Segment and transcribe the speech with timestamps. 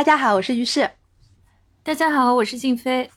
[0.00, 0.88] 大家好，我是于适。
[1.82, 3.10] 大家好，我是静飞。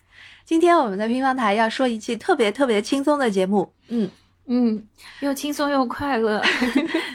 [0.43, 4.11] 今天我们的乒乓台要说一期特别特别轻松的节目，嗯
[4.47, 4.85] 嗯，
[5.21, 6.43] 又轻松又快乐，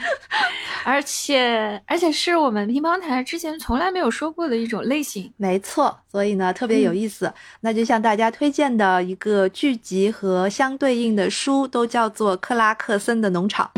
[0.83, 5.31] 而且而且是我们乒乓台之前从来没有说过的一种类型。
[5.37, 7.31] 没错，所以呢特别有意思。
[7.59, 13.69] 那就向大家推荐的一个剧集和相对应的书，都叫做《克拉克森的农场》。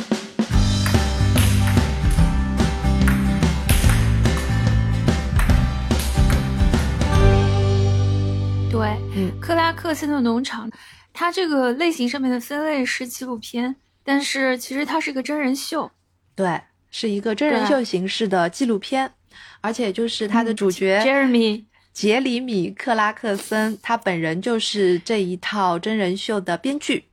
[9.14, 10.72] 嗯，克拉克森的农场，
[11.12, 13.76] 它这个类型上面的分类是纪录片，
[14.06, 15.92] 但是其实它是个真人秀。
[16.34, 19.12] 对，是一个真人秀形式的纪录片，
[19.60, 27.11] 而且就是它的主角 Jeremy 杰里米·克拉克森，他本人就是这一套真人秀的编剧。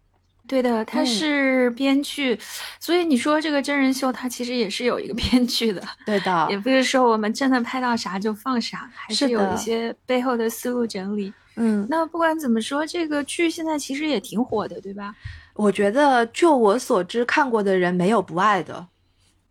[0.49, 2.39] 对的，他是编剧，
[2.81, 5.81] 所以你说这个真人秀，它其实也是有一个 编剧的。
[6.07, 11.33] 对的，也不是说我们真的拍到啥就放啥，还是有一些背后的思路整理。
[11.57, 15.15] 嗯，那不管怎么说，这个剧现在其实也挺火的，对吧？
[15.55, 18.87] 我觉得，就我所知，看过的人没有不爱的。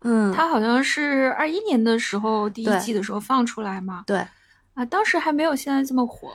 [0.00, 4.04] 嗯，它好像是二一年的时候第一季的时候放出来嘛。
[4.06, 4.18] 对，
[4.74, 6.34] 啊，当时还没有现在这么火。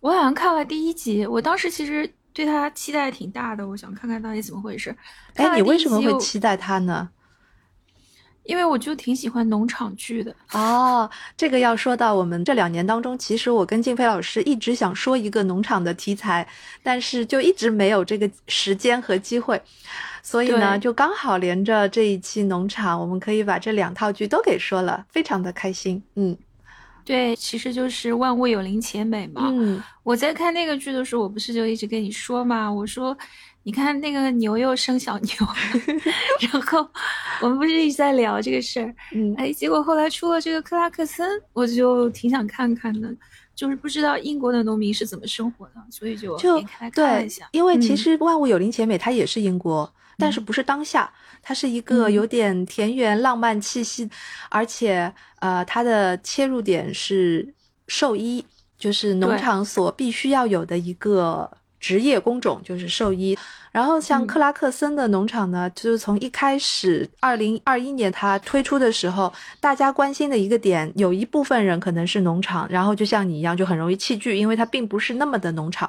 [0.00, 4.94] 我好像看了第一集，我当时其实对他期待挺大的，我想看看到底怎么回事。
[5.36, 7.08] 哎，你为什么会期待他呢？
[8.42, 11.10] 因为我就挺喜欢农场剧的哦。
[11.34, 16.46] 这个要说到我们这两年当中，其实我跟静飞老师一直想说一个农场的题材，
[16.82, 19.58] 但是就一直没有这个时间和机会，
[20.22, 26.02] 所以呢，就刚好连着这一期农场，我们可以把这两套剧都给说了，非常的开心。
[26.16, 26.36] 嗯，
[27.06, 29.48] 对，其实就是万物有灵且美嘛。
[29.50, 33.16] 嗯，我在看那个剧的时候，我不是就一直跟你说嘛，我说。
[33.66, 35.32] 你看那个牛又生小牛，
[36.38, 36.88] 然后
[37.42, 43.12] 我们不是一直在聊这个事儿，嗯，哎，结果后来出了这个克拉克森，我就挺想看看的，
[43.56, 46.62] 就是不知道英国的农民是怎么生活的，所以就就
[46.94, 51.12] 对，因为其实万物有灵且美它也是英国，但是不是当下，
[51.48, 54.10] 它是一个有点田园浪漫气息，
[54.48, 57.54] 而且呃，它的切入点是
[57.86, 58.44] 兽医，
[58.76, 61.48] 就是农场所必须要有的一个。
[61.86, 63.38] 职业工种就是兽医，
[63.70, 75.88] 然后像克拉克森的农场呢，就是从一开始，二零二一年它推出的时候，大家关心的一个点，有一部分人可能是农场，然后就像你一样，就很容易弃剧，因为它并不是那么的农场，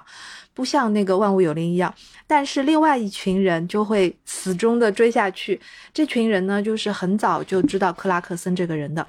[0.53, 1.91] 不像那个万物有灵一样。
[2.27, 5.59] 但是另外一群人就会死忠的追下去，
[5.91, 9.07] 这群人呢，就是很早就知道克拉克森这个人的，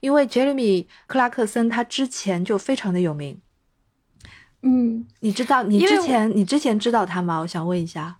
[0.00, 3.38] 因为杰里米·克拉克森他之前就非常的有名。
[4.62, 7.38] 嗯，你知道你之前你之前知道他吗？
[7.40, 8.16] 我想问一下。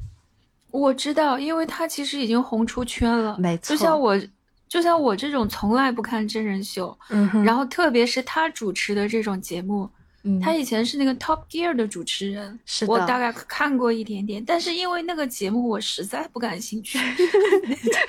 [0.70, 3.36] 我知道，因为他其实已经红出圈了。
[3.38, 4.20] 没错，就像我，
[4.68, 9.88] 就像我这种从来不看真人秀，嗯，然后特别是他主持的这种节目，
[10.24, 16.98] 嗯，他以前是那个 Top Gear 的主持人，是的，我大概看过一点点，但是因为那个节目我实在不感兴趣，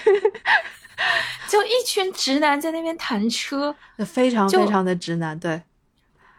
[1.47, 3.73] 就一群直男在那边谈车，
[4.05, 5.61] 非常非常的直男，对，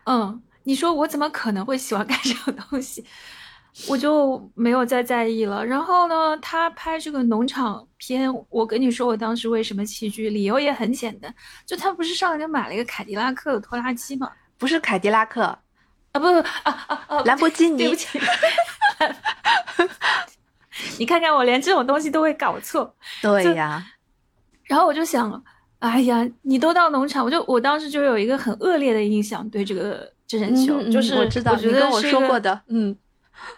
[0.04, 0.42] 嗯。
[0.68, 3.02] 你说我怎么可能会喜欢 看这种东西？
[3.88, 5.64] 我就没有再在意了。
[5.64, 11.34] 然后呢，他拍这个农场片，我跟你说，我当时为什么弃剧，理由也很简单，
[11.64, 14.30] 就他不是上来就买了一个凯迪拉克的拖拉机吗？
[14.58, 15.58] 不是凯迪拉克啊，
[16.12, 17.78] 不不啊啊啊，兰博基尼。
[17.78, 18.20] 对不起，
[20.98, 22.94] 你看看我连这种东西都会搞错。
[23.22, 23.86] 对呀。
[24.64, 25.42] 然后我就想，
[25.78, 30.12] 哎呀，你都到农场，我就我当时就有一个很恶劣的印象，对这个。
[30.28, 32.94] 真人秀就是我知道，你跟我说过的，嗯，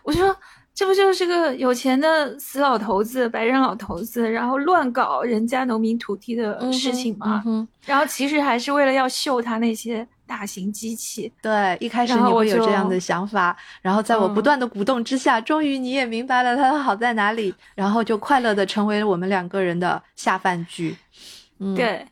[0.05, 0.35] 我说
[0.73, 7.43] 这不就是个有钱的死老头子、白人老头子，然后乱搞人家农民土地的事情吗？
[7.85, 11.31] 然后其实还是为了要秀他那些大型机器。
[11.43, 20.97] 对，一开始你会有这样的想法，然后在我不断的鼓动之下，终于你也明白了他的好在哪里，然后就快乐的成为了我们两个人的下饭剧。
[21.59, 22.07] 嗯，对，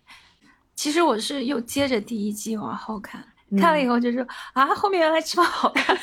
[0.74, 3.24] 其实我是又接着第一季往后看。
[3.56, 5.96] 看了以后就说啊，后面原来这么好看。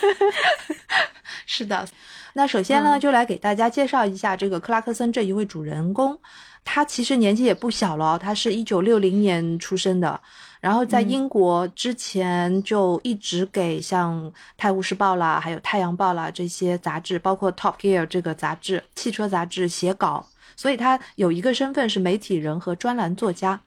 [1.46, 1.88] 是的，
[2.34, 6.20] 那首先呢，就来给大家介绍一下这个克拉克森这一位主人公。
[6.64, 10.20] 他其实年纪也不小了，他是一九六零年出生的，
[10.60, 14.20] 然后在英国之前就一直给像
[14.58, 23.62] 《泰晤士报》啦，还有《太阳报》啦这些杂志，包括《Top Gear》这个杂志，汽车杂志写稿，所以他有一个身份是媒体人和专栏作家。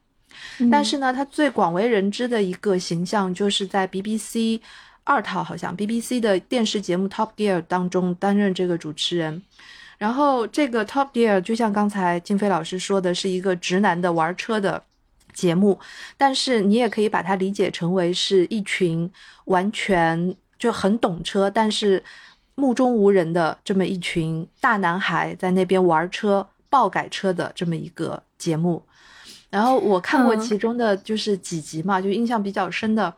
[0.71, 4.59] 但是呢，他最广为人知的一个形象，就是在 BBC
[5.03, 9.41] 二套，好像 BBC 的电视节目《Top Gear》当中担任这个主持人。
[9.97, 14.81] 然后这个《Top Gear》就像刚才金飞老师说的，是一个直男的玩车的
[15.33, 15.77] 节目，
[16.17, 19.11] 但是你也可以把它理解成为是一群
[19.45, 22.03] 完全就很懂车，但是
[22.55, 28.81] 目中无人的这么一群大男孩在那边玩车、爆改车的这么一个节目。
[29.49, 33.13] 然后我看过其中的就是几集嘛，就印象比较深的，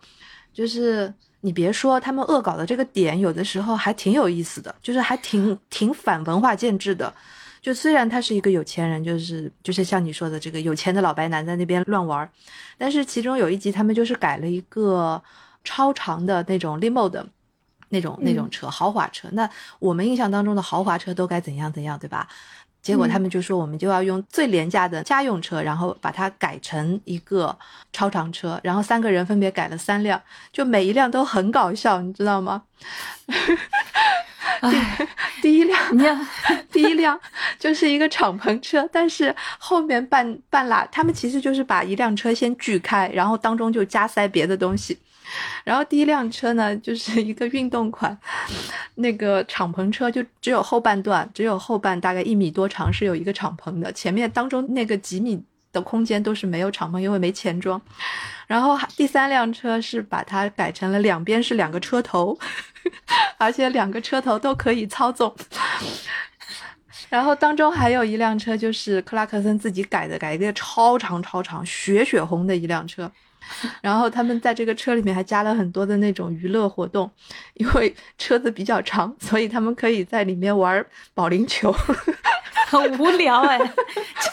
[0.54, 7.13] 就是你别说他们恶搞的这个点，有的时候还挺有意思的，就是还挺挺反文化建制的。
[7.62, 12.28] 就虽然他是一个有钱人，就是就是像你说的这个有钱的老白男在那边乱玩，
[12.77, 15.22] 但是其中有一集他们就是改了一个
[15.63, 17.24] 超长的那种 limo 的
[17.89, 19.27] 那种那种车，豪华车。
[19.34, 22.27] 那我们印象当中的豪华车都该怎样怎样，对吧？
[22.81, 27.56] 结果他们就说我们就要用最廉价的家用车，然后把它改成一个
[27.94, 30.19] 超长车，然后三个人分别改了三辆，
[30.51, 32.63] 就每一辆都很搞笑，你知道吗？
[35.42, 36.28] 第一辆，
[36.72, 37.19] 第一辆
[37.57, 45.00] 就是一个敞篷车，但是后面半半拉，他们其实就是把一辆车先锯开，然后当中就加塞别的东西。
[45.63, 48.18] 然后第一辆车呢，就是 一个运动款，
[48.95, 57.81] 那个敞篷车就只有后半段，只有后半大概一米多长是有一个敞篷的，前面当中那个几米的空间都是没有敞篷，因为没钱装。
[58.48, 62.38] 然后第三辆车是把它改成了两边是两个车头。
[63.38, 65.31] 而且两个车头都可以操纵，
[67.10, 73.12] 然后当中还有一辆车，就是克拉克森自己改的，改一个超长超长血血红的一辆车。
[73.81, 77.09] 然后他们在这个车里面还加了很多的那种娱乐活动，
[77.55, 81.71] 因为车子比较长，所以他们可以在里面玩保龄球。
[82.67, 83.57] 很无聊哎，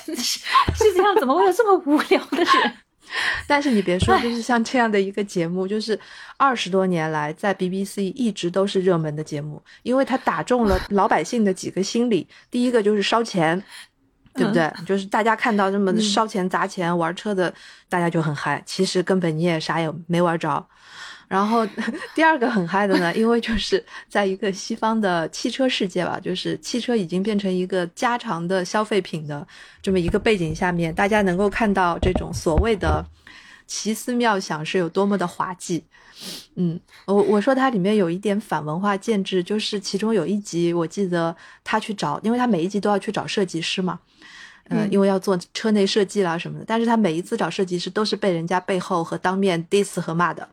[0.06, 0.38] 真的是
[0.74, 2.72] 世界上怎么会有这么无聊的人？
[3.48, 5.98] 但是你别说，就是像这样的一个节目，就是
[6.36, 12.28] 二十多年来在 BBC 一直都是热门的节目，因为它打中了老百姓的几个心理。
[12.50, 13.60] 第一个就是烧钱，
[14.38, 14.72] 对不对？
[14.86, 17.52] 就是大家看到这么烧钱砸钱玩车的，
[17.88, 18.62] 大家就很嗨。
[18.64, 20.64] 其实根本你也啥也没玩着。
[21.26, 21.66] 然后
[22.14, 29.46] 第二个很嗨的呢，因为就是在一个西方的汽车世界吧，就是汽车已经变成一个家常的消费品的
[29.82, 33.04] 这么一个背景下面，大家能够看到这种所谓的
[33.66, 35.84] 奇思妙想是有多么的滑稽。
[36.56, 44.00] 嗯，我我说它里面有一点反文化建制，就是其中有一集我记得他去找，因为他每一集都要去找设计师嘛。
[44.68, 50.46] 嗯，因为要做车内设计啦什么的，但是他每一次找设计师都是被人家背后和当面 diss 和骂的。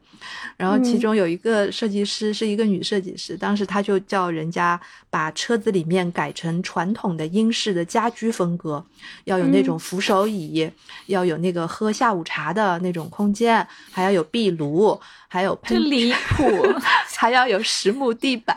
[0.58, 4.80] 然后其中有一个设计师是一个女设计师，当时他就叫人家
[5.10, 8.84] 把车子里面改成传统的英式的家居风格，
[9.26, 10.68] 要有那种扶手椅，
[11.08, 16.44] 要有那个喝下午茶的那种空间，还要有壁炉，还有喷离谱，
[17.18, 18.56] 还要有实木地板。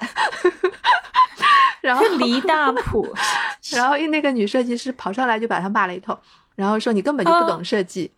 [1.89, 3.09] 然后离大谱，
[3.73, 6.15] 然后那个女设计师跑上来就把他骂了一通，
[6.55, 8.11] 然后说你根本就不懂设计，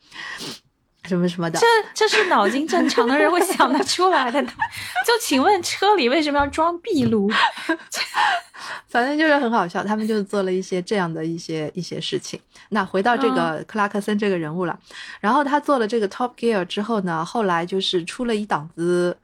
[1.05, 1.61] 什么什么的。
[1.61, 4.43] 这这是脑筋正常的人会想得 出来的。
[4.43, 7.31] 就请问车里为什么要装壁炉？
[8.89, 12.41] 反正就是很好笑，他们就做了一些这样的一些一些事情。
[12.71, 14.77] 那回到这个克拉克森这个人物了，
[15.21, 19.17] 然后他做了这个 Top Gear 之后呢，后来就是出了一档子。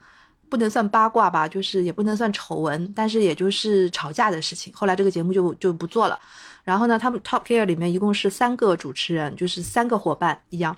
[0.49, 4.73] 不能算八卦吧，就是也不能算丑闻，但是也就是吵架的事情。
[4.75, 6.19] 后来这个节目就就不做了。
[6.65, 10.77] 然后呢，他们 Top Gear 里面一共是三个主持人，就是三个伙伴一样。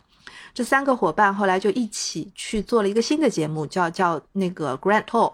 [0.53, 5.33] 这三个伙伴后来就一起去做了一个新的节目，叫叫那个 Grand Tour。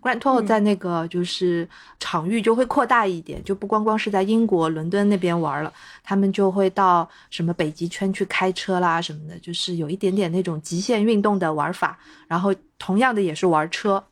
[0.00, 11.98] Grand Tour 在那个就是场域就会扩大一点，就不光光是在英国伦敦那边玩了，他们就会到什么北极圈去开车啦什么的，就是有一点点那种极限运动的玩法。
[12.26, 14.02] 然后同样的也是玩车，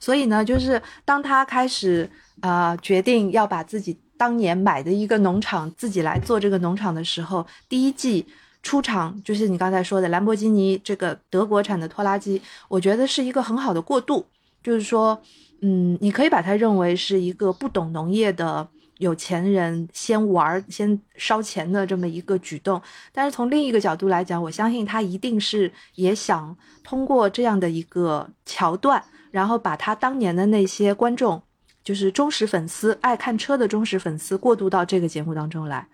[0.00, 2.10] 所以呢，就是当他开始
[2.40, 8.26] 呃决定要把自己当年买的一个农场自己来做这个农场的时候，第一季
[8.62, 14.26] 出场就是你刚才说的兰博基尼这个德国产的拖拉机，我觉得是一个很好的过渡。
[14.62, 15.20] 就是说，
[15.60, 22.80] 嗯，你可以把它认为是一个不懂农业的有钱人先玩、先烧钱的这么一个举动。
[23.12, 31.42] 但是从另一个角度来讲，我相信他一定是也想通过这样的一个桥段，然后把他当年的那些观众，
[31.82, 35.86] 就是忠实粉丝、爱看车的忠实粉丝，过渡到这个节目当中来。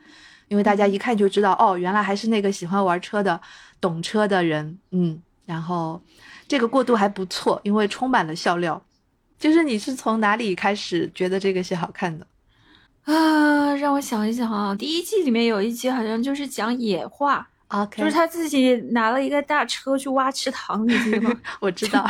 [0.48, 3.38] 因为大家一看就知道，哦，原来还是那个喜欢玩车的、
[3.82, 6.00] 懂车的人，嗯，然后。
[6.50, 8.82] 这个过渡还不错，因为充满了笑料。
[9.38, 12.26] 就是你是从哪里开始觉得这个戏好看的
[13.04, 13.74] 啊？
[13.74, 21.38] 让我想一想啊，第一季里面有一集好像就是讲野化，OK，就是他自己拿了一个大车去挖池塘，你记得吗？
[21.60, 22.08] 我知道，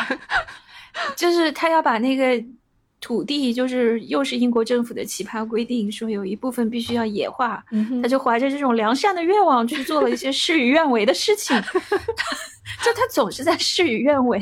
[1.17, 2.41] 就是他要把那个
[3.01, 11.57] 土地就是又是英国政府的奇葩规定，说有一部分必须要野化，嗯他就怀着这种良善的愿望去做了一些事与愿违的事情，
[12.85, 14.41] 就他总是在事与愿违。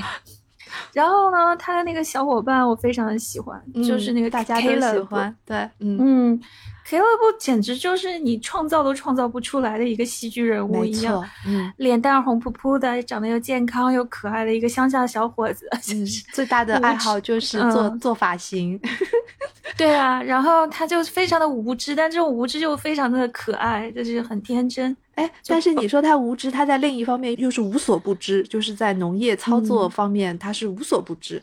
[0.93, 6.41] 然后呢，他的那个小伙伴我非常的喜欢，就是那个嗯大家都喜欢，对，嗯，嗯
[6.89, 15.69] ，Caleb 简直就是你创造都创造不出来的一个戏剧人物一样，，嗯脸蛋红扑扑的，长得又健康又可爱的一个乡下小伙子。
[15.93, 18.81] 嗯，最大的爱好就是做嗯做发型，
[19.77, 24.97] 对啊，然后他就非常的无知，但这种无知又非常的可爱，就是很天真。
[25.17, 31.43] 哎，但是你说他无知，他在另一方面又是无所不知，就是在农业操作嗯方面他是无所不知。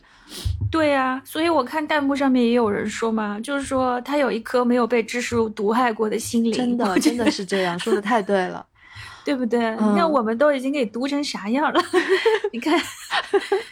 [0.70, 8.64] 对啊，所以我看弹幕上面也有人说嘛，就是说他有一颗没有被知识毒害过的心灵，真的，真的是这样，说的太对了。
[9.24, 9.58] 对不对？
[9.76, 11.80] 嗯你看我们都已经给毒成啥样了，
[12.52, 12.78] 你看，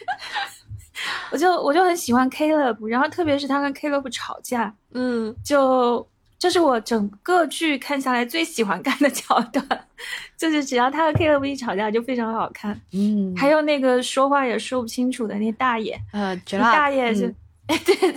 [1.31, 6.05] 我就我就很喜欢 Caleb，然后特别是他跟 Caleb 吵架，嗯，就
[6.43, 9.65] 这是我整个剧看下来最喜欢看的桥段，
[10.35, 12.77] 就是只要他和 Caleb 一吵架就非常好看。
[12.91, 17.35] 嗯，还有那个说话也说不清楚的那大爷，呃，大爷就，嗯
[17.67, 18.15] 哎、对对，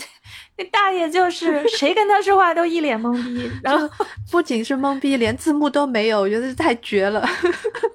[0.58, 3.88] 那大爷就是谁跟他说话都一脸懵逼，然后
[4.30, 7.28] 不仅是懵逼，连字幕都没有，我觉得太绝了。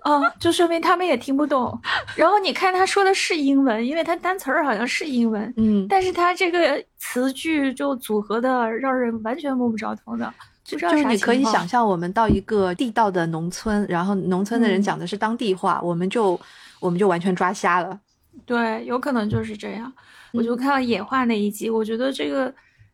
[0.04, 1.76] 嗯，就说明他们也听不懂。
[2.16, 10.32] 然后你看他说的是英文，因为他单词儿好像是英文，嗯，但是他这个词句就组合的让人完全摸不着头脑，
[10.64, 16.40] 就是你可以想象，我们到一个地道的农村，然后农村的人嗯讲的是当地话，我们就
[16.80, 18.00] 我们就完全抓瞎了。
[18.46, 19.92] 对，有可能就是这样。
[20.34, 22.54] 我嗯就看到野化那一集，我觉得这个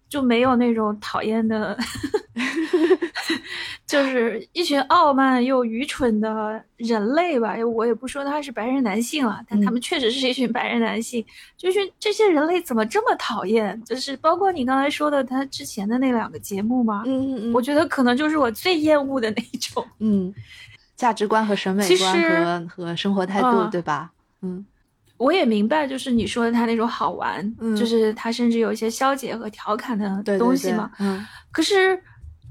[0.10, 1.78] 就没有那种讨厌的，
[3.86, 7.56] 就是一群傲慢又愚蠢的人类吧。
[7.66, 11.24] 我也不说他是白人男性了，但他嗯们确实是一群白人男性。
[11.58, 13.82] 就是这些人类怎么这么讨厌？
[13.86, 19.86] 就是包括你刚才说的他之前的那两个节目嘛，嗯嗯嗯，我觉得可能就是我最厌恶的那种。
[20.00, 20.34] 嗯，
[20.96, 24.12] 价值观和审美其观和和生活态度，嗯对吧？
[24.42, 24.66] 嗯
[25.18, 27.76] 我也明白，就是你说的他那种好玩，嗯。
[27.76, 30.92] 就是他甚至有一些消解和调侃的对对对东西嘛。
[31.00, 31.26] 嗯。
[31.52, 32.00] 可是，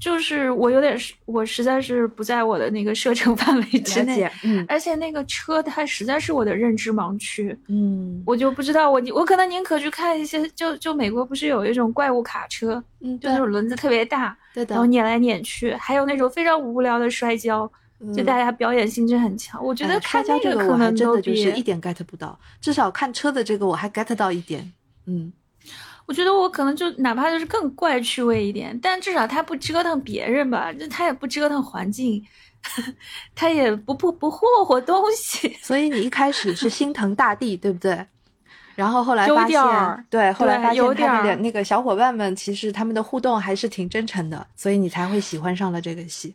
[0.01, 4.65] 就是我有点是，我实在是不在我的那个射程 范围之内了解，，嗯。
[4.69, 8.23] 而且那个车它实在是我的认知盲区，嗯。
[8.27, 17.71] 我就不知道我我可能宁可去看一些，就就美国不是有一种怪物卡车，嗯，就那种轮子特别大，对的然后，碾来碾去，还有那种非常无聊的摔跤，
[18.15, 19.65] 就大家表演性质很强。
[19.65, 24.73] 我觉得看那个可能真的就是一点 get 不到，至少看车的这个我还 get 到一点。
[25.07, 25.33] 嗯
[26.07, 32.25] 我觉得我可能就哪怕就是更怪趣味一点，但至少他不折腾别人吧，就他也不折腾环境，
[33.35, 35.57] 他也不不不霍霍东西。
[35.61, 38.07] 所以你一开始是心疼大地，对不对？
[38.77, 46.33] 然后后来发现，对，后来发现他有点儿们的那个小伙伴们其实他们的互动还是挺真诚的，所以你才会喜欢上了这个戏。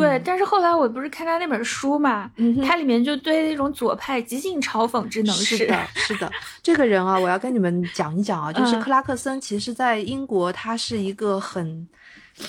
[0.00, 5.56] 对，但是后来我不是看他那本书嘛，嗯它里面就对那种左派极尽嘲讽之能事。
[5.58, 11.88] 是的， 是的，这个人啊，我要跟你们讲一讲啊，就是嗯克拉克森，其实在英国他是一个很，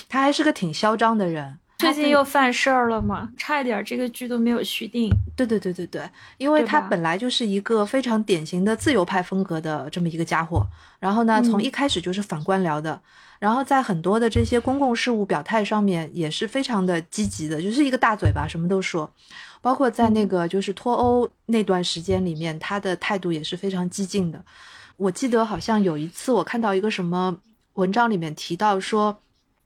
[0.08, 1.58] 他还是个挺嚣张的人。
[1.80, 5.10] 最近又犯事儿了嘛，差一点这个剧都没有续订。
[5.34, 10.66] 对对对对对，因为他本来就是一个非常典型的自由派风格的这么一个家伙，
[10.98, 13.00] 然后呢，从嗯一开始就是反官僚的，
[13.38, 19.10] 然后在很多的这些公共事务表态上面也是非常的积极的，就是一个大嘴巴，什么都说。
[19.62, 24.42] 包括在那嗯个就是脱欧那段时间里面，他的态度也是非常激进的。
[24.96, 27.36] 我记得好像有一次我看到一个什么
[27.74, 29.20] 文章里面提到说，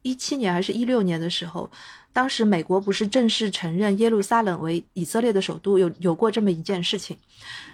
[0.05, 1.69] 一七年还是一六年的时候，
[2.13, 7.19] 当时美国不是正式承认耶路撒冷为以色列的首都，有有过这么一件事情。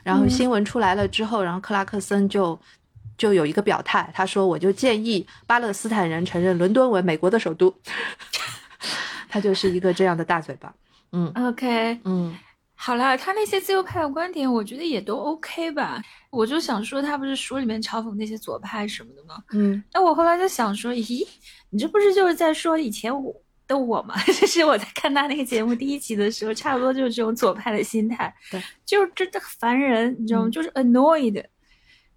[0.02, 2.58] 然后嗯新闻出来了之后，然后克拉克森就
[3.18, 7.74] 就有一个表态，他说我就建议巴勒斯坦人承认伦敦为美国的首都。
[9.28, 10.72] 他就是一个这样的大嘴巴。
[11.12, 12.36] 嗯 OK，嗯
[12.74, 16.00] 好啦，他那些自由派的观点，我觉得也都 OK 吧。
[16.30, 19.42] 我就想说，他不是书里面嘲讽那些左派什么的吗？
[19.52, 21.26] 嗯那我后来就想说，咦，
[21.70, 23.34] 你这不是就是在说以前我
[23.66, 24.14] 的我吗？
[24.26, 30.48] 就是我在看他那个节目第一集的时候，差不多就是这种左派的心态，对，就是真的烦人，你知道吗？
[30.48, 31.44] 嗯就是 annoyed。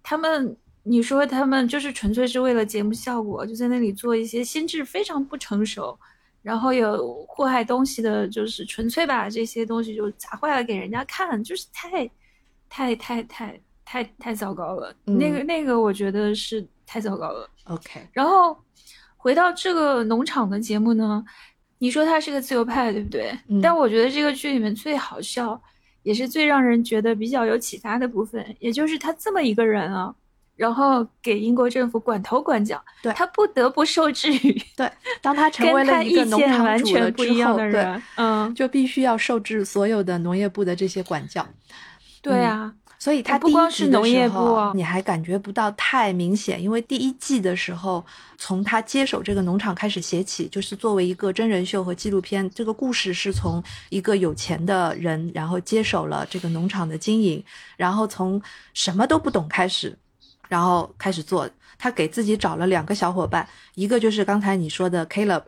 [0.02, 5.98] 他们，你说他们就是纯粹是为了节目效果，就在那里做一些心智非常不成熟，
[6.42, 12.08] 然后有祸害东西的，就是纯粹把这些东西就砸坏了给人家看，就是太，
[12.68, 13.58] 太太太
[13.94, 14.92] 太太糟糕了。
[15.06, 17.48] 嗯那个那个，我觉得是太糟糕了。
[17.66, 18.58] ，OK，然后
[19.16, 21.24] 回到这个农场的节目呢，
[21.78, 23.30] 你说他是个自由派，对不对？
[23.48, 25.60] 嗯但我觉得这个剧里面最好笑，
[26.02, 30.12] 也是最让人觉得比较有启发的部分，也就是他这么一个人啊，
[30.56, 34.90] 然后给英国政府管头管脚，对他不得不受制于对，
[35.22, 41.46] 当他成为了一个农场主了全不之后，一样的对，人，嗯，就必须要受制所有的农业部的这些管教。
[42.20, 48.02] 对啊，所以他不光是农业部哦你还感觉不到太明显，因为第一季的时候，
[48.38, 57.44] 从他接手这个农场开始写起，就是作为一个真人秀和纪录片，这个故事是从一个有钱的人，然后接手了这个农场的经营，
[57.76, 58.40] 然后从
[58.72, 59.94] 什么都不懂开始，
[60.48, 61.46] 然后开始做。
[61.76, 65.42] 他给自己找了两个小伙伴，一个就是刚才你说的 Caleb，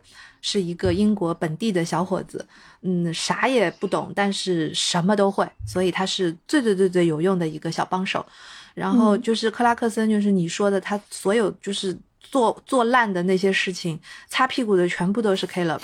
[0.49, 2.47] 是一个英国本地的小伙子，
[2.81, 8.25] 嗯，啥也不懂，但是什么都会，所以他是最最最最有用的一个小帮手。
[8.73, 13.99] 然后嗯就是克拉克森，就是你说的，他所有就是做做烂的那些事情，
[14.29, 15.81] 擦屁股的全部都是 Caleb。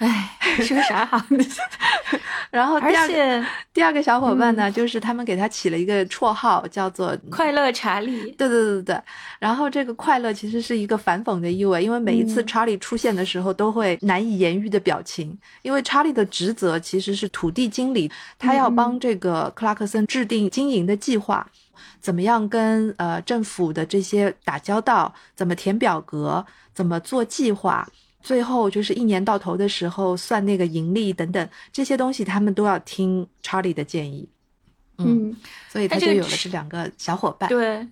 [0.00, 0.30] 哎，
[0.62, 1.44] 是个啥行的？
[2.50, 9.02] 然后而第二第二个小伙伴呢，就是他们给他起了一个绰号，叫做快乐查理，对对对对对，
[9.38, 21.46] 然后这个快乐其实是一个反讽的意味，因为每一次嗯查理出现的时候都会难以言喻的表情，因为查理的职责其实是土地经理，他要帮这个克拉克森制定经营的计划，
[22.00, 27.86] 怎么样跟呃政府的这些打交道，怎么填表格，怎么做计划。
[28.22, 34.28] 最后就是一年到头的时候算那个盈利等等这些东西，他们都要听查理的建议。
[34.98, 35.36] 嗯，嗯，
[35.68, 37.48] 所以他就有了这两个小伙伴。
[37.48, 37.86] 对。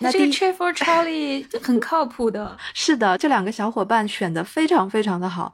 [0.00, 5.52] 那这个那第一 Trevor Charlie 很靠谱的， 是的，这两个小伙伴选的非常非常的好，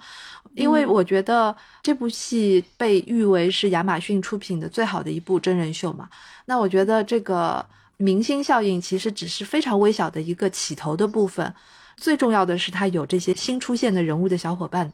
[0.52, 6.06] 因为嗯我觉得这部戏被誉为是亚马逊出品的最好的一部真人秀嘛。
[6.44, 7.64] 那我觉得这个
[7.96, 11.54] 明星效应其实只是非常微小的一个起头的部分，
[11.96, 14.92] 最重要的是他有这些新出现的人物的小伙伴，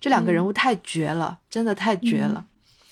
[0.00, 2.44] 这两个人物太绝了，真的太绝了。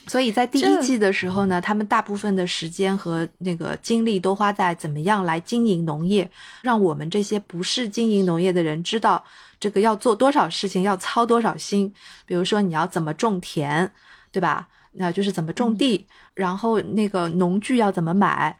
[0.07, 9.25] 所以在第一季的时候呢，他们大部分的时间和那个精力都花在怎么样来经营农业，让我们这些不是经营农业的人知道
[9.59, 11.91] 这个要做多少事情，要操多少心。
[12.27, 13.91] 比如说你要怎么种田，
[14.31, 14.69] 对吧？
[14.93, 18.57] 那就是怎么种地，然后那个农具要怎么买，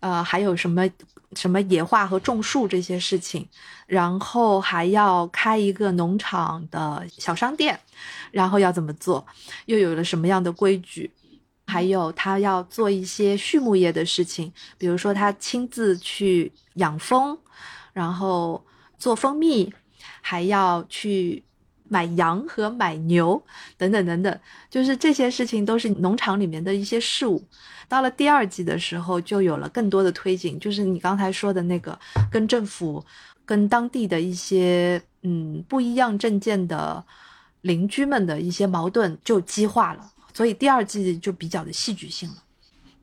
[0.00, 0.88] 呃，还有什么
[1.34, 3.46] 什么野化和种树这些事情，
[3.86, 7.78] 然后还要开一个农场的小商店，
[8.30, 9.26] 然后要怎么做，
[9.66, 11.10] 又有了什么样的规矩。
[11.66, 17.38] 还有他要做一些畜牧业的事情，比如说他亲自去养蜂，
[17.92, 18.64] 然后
[18.98, 19.70] 做蜂蜜，
[20.22, 21.44] 还要去
[21.88, 23.42] 买羊和买牛
[23.76, 27.42] 等等等等，就是这些事情都是农场里面的一些事物。
[27.88, 31.98] 到了第二季的时候，就有了更多的推进，就是你刚才说的那个
[32.30, 33.02] 跟政府、
[33.46, 37.02] 跟当地的一些嗯不一样证件的
[37.62, 42.36] 邻居们的一些矛盾就激化了，所以第二季就比较的戏剧性了。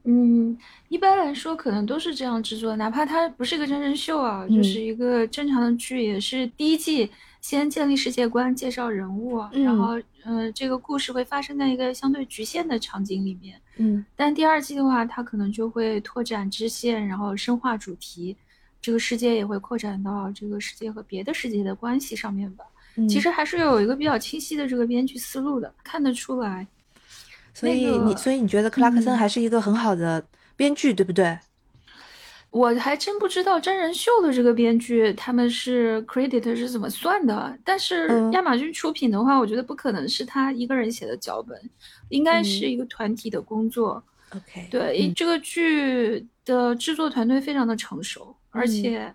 [0.08, 0.56] 嗯，
[0.88, 7.10] 一般来说可能都是这样制作，哪怕它不是一个真人秀啊，嗯就是一个正常的剧，也是第一季
[7.46, 13.62] 先建立世界观，介绍人物啊，然嗯后呃，这个故事会发生在一个相对局限的场景里面。
[13.78, 18.36] 嗯但第二季的话，它可能就会拓展支线，然后深化主题，
[18.82, 22.66] 这个世界也会扩展到这个世界和别的世界的关系上面吧。
[22.96, 26.66] 嗯，其实还是有一个比较清晰的这个编剧思路的，看得出来。
[27.54, 31.38] 所以那个你所以你觉得克拉克森嗯还是一个很好的编剧，对不对？
[32.56, 41.70] 我还真不知道真人秀的这个编剧他们是 credit 是怎么算的，但是嗯亚马逊出品的话，我觉得不可能是他一个人写的脚本，
[42.08, 44.02] 应该是嗯一个团体的工作。
[44.30, 49.14] OK，对，嗯这个剧的制作团队非常的成熟，而嗯且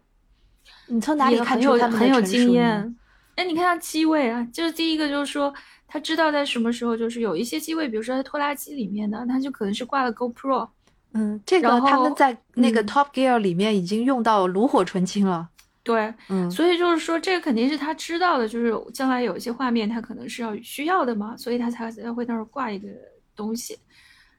[0.88, 2.94] 你从哪里看出他很有经验。
[3.37, 5.50] 哎，你看他机位啊，就是第一个就是说
[5.88, 10.68] 他知道在什么时候，就是有一些机位，比如说在拖拉机里面的，他就可能是挂了 GoPro。
[11.12, 15.49] 嗯，这个他们在那个嗯 Top Gear 里面已经用到炉火纯青了。
[15.83, 22.87] 对，嗯，所以就是说，这个肯定是他知道的，就是将来有一些画面他可能是要需要的嘛，所以他才才会那儿挂一个
[23.35, 23.77] 东西。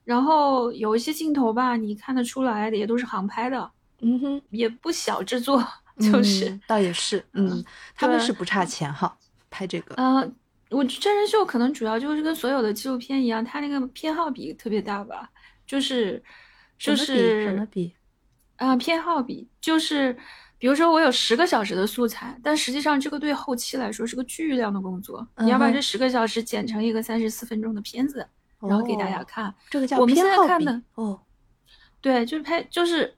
[0.04, 5.64] 然后有一些镜头吧，你看得出来的也都是航拍的，嗯哼，也不小制作，
[6.00, 7.64] 就是嗯倒也是，嗯，
[7.96, 9.16] 他们是不差钱哈，
[9.50, 9.96] 拍这个。
[9.96, 10.32] 呃，
[10.70, 15.30] 我真人秀可能主要就是跟所有的纪录片一样，它那个偏好比特别大吧，
[15.66, 16.22] 就是
[16.82, 17.94] 就是什么是比？
[18.58, 20.17] 啊、偏好比就是。
[20.58, 25.28] 比如说，我有十个小时的素材，但实际上这个对后期来说是个巨量的工作。
[25.39, 28.24] 你要把这十个小时剪成一个三十四分钟的片子，
[28.60, 29.56] 然后给大家哦看。
[29.72, 31.20] 这个叫我们现在看的哦，
[32.00, 33.12] 对，就是拍，就是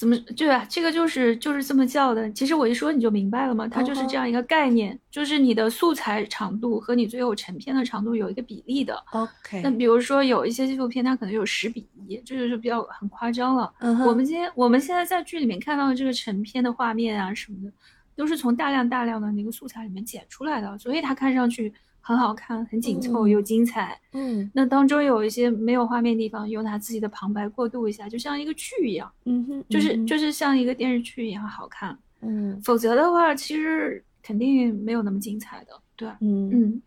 [0.00, 0.66] 怎么对啊？
[0.66, 2.32] 这个就是就是这么叫的。
[2.32, 8.94] 其实我一说你就明白了嘛，它就是这样一个概念，就是你的素材长度和你最后成片的长度有一个比例的。
[9.10, 13.70] OK，那比如说有一些纪录片，它可能有十比一，这就是比较很夸张了。
[14.06, 17.70] 我们今天我们现在在剧里面看到的这个成片的画面啊什么的，
[18.16, 23.98] 都是从大量大量的那个素材里面剪出来的，所以它看上去很好看、很紧凑嗯又精彩。
[24.12, 31.96] 嗯那当中有一些没有画面地方，用他自己的旁白过渡一下，就像一个剧一样，嗯哼，就是就是像一个电视剧一样好看。
[32.22, 35.72] 嗯否则的话，其实肯定没有那么精彩的。
[35.96, 36.82] 对，嗯嗯，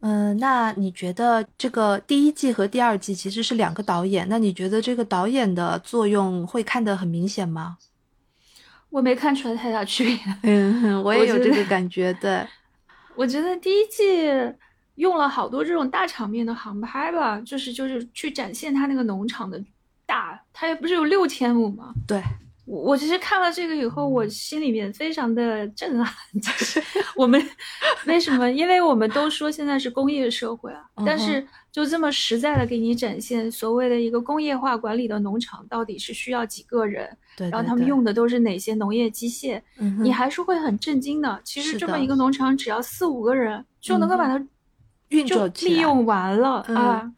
[0.00, 4.26] 嗯，那你觉得这个第一季和第二季其实是两个导演？
[4.28, 7.78] 那你觉得这个导演的作用会看得很明显吗？
[8.90, 10.18] 我没看出来太大区别。
[10.42, 12.44] 嗯，我也有这个感觉，对，
[13.16, 14.28] 我觉得第一季
[14.96, 19.62] 用了好多这种大场面的航拍吧，就是就是去展现他那个农场的
[20.06, 21.92] 大，它也不是有六千亩吗？
[22.06, 22.22] 对，
[22.66, 26.82] 我我其实看了这个以后，我心里面非常的震撼， 就是
[27.16, 27.42] 我们
[28.06, 28.50] 为什么？
[28.50, 41.40] 因为我们都说现在是工业社会啊，但嗯是就这么实在的给你展现所谓的一个工业化管理的农场到底是需要几个人，对，然后他们用的都是哪些农业机械，嗯你还是会很震惊的。
[41.44, 44.44] 其实这么一个农场，只要四五个人就能够把它
[45.08, 47.12] 运就作利用完了、嗯啊。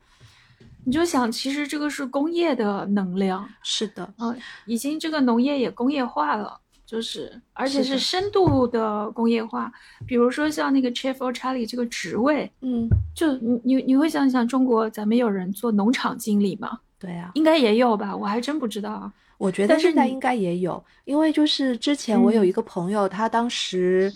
[0.84, 4.34] 你就想，其实这个是工业的能量是的，啊，
[4.66, 6.58] 已经这个农业也工业化了，
[6.92, 9.72] 就是而且是深度的工业化。
[10.06, 16.80] 比如说像那个 Chef or Charlie 这个职位，嗯，就你你你会想想，中国咱们有人做农场经理吗？
[16.98, 19.10] 对啊，应该也有吧，我还真不知道啊。
[19.38, 24.12] 我觉得现在应该也有，因为就是之前我有嗯一个朋友，他当时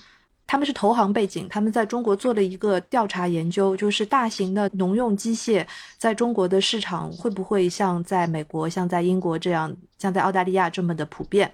[0.47, 11.51] 他们是投行背景，他们在中国做了一个调查研究，就是大型的农用机械在中国的市场会不会像在美国、像在英国这样，像在澳大利亚这么的普遍。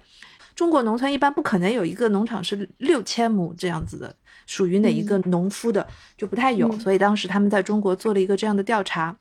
[0.55, 5.87] 中国农村一般不可能有一个农场是六千亩这样子的，属于哪一个农夫的、
[6.17, 6.79] 就不太有，嗯。
[6.79, 9.15] 所以当时他们在中国做了一个这样的调查。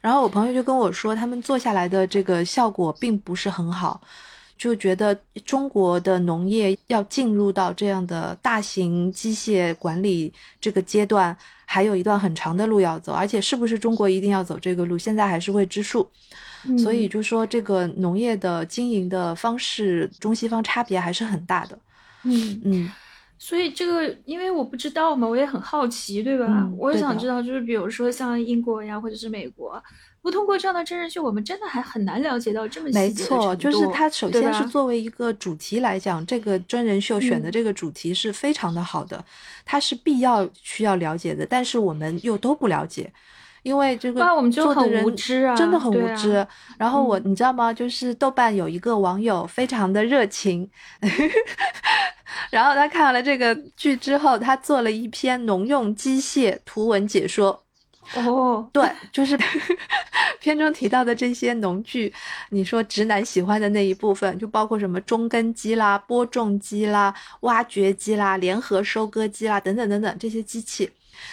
[0.00, 4.00] 然后我朋友就跟我说，他们做下来的这个效果并不是很好，
[4.56, 16.08] 就觉得中国的农业要进入到这样的大型机械管理这个阶段，还有一段很长的路要走，而且是不是中国一定要走这个路，现在还是未知数。
[16.78, 21.78] 所以嗯就说这个农业的经营的方式，中西方差别还是很大的。
[22.24, 22.90] 嗯，嗯
[23.38, 26.46] 所以这个，因为我不知道嘛，我也很好奇，对吧？
[26.48, 29.80] 嗯我也想知道，就是比如说像英国呀，或者是美国，
[30.26, 39.24] 不通过这样的真人秀，我们真的还很难了解到这么细没错，就是度它首先是作为一个主题来讲，这个真人秀选的嗯这个主题是非常的好的，
[39.64, 43.12] 它是必要需要了解的，但是我们又都不了解。
[43.62, 46.44] 因为这个我们就很做的人无知啊真的很无知。
[46.76, 47.72] 然后我，嗯你知道吗？
[47.72, 50.68] 就是豆瓣有一个网友非常的热情，
[52.50, 57.65] 然后他看完了这个剧之后，他做了一篇农用机械图文解说。
[58.14, 59.38] 哦，对，就是
[60.40, 62.12] 片中提到的这些农具，
[62.50, 70.90] 你说直男喜欢的那一部分，就包括什么中耕机啦、播种机啦、挖掘机啦、联合收割机啦等等等等这些机器。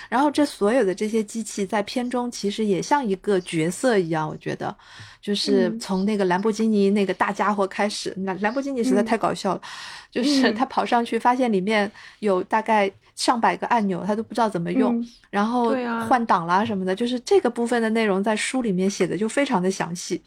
[0.07, 4.73] 然后这所有的这些机器在片中其实也像一个角色一样，我觉得，
[5.21, 5.79] 就是嗯。
[5.79, 9.05] 从那个兰博基尼那个大家伙开始，兰兰博基尼实在嗯。
[9.05, 9.61] 太搞笑了，
[10.09, 10.55] 就是嗯。
[10.55, 15.75] 他跑上去发现里面有大概上百个按钮，他都不知道怎么用，嗯然后
[16.07, 20.21] 换挡啦什么的，就是这个部分的内容在书里面写的就非常的详细，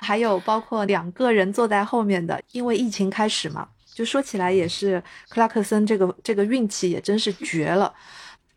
[0.00, 7.92] 还有包括两个人坐在后面的，因为疫情开始嘛，就说起来也是克拉克森这个这个运气也真是绝了。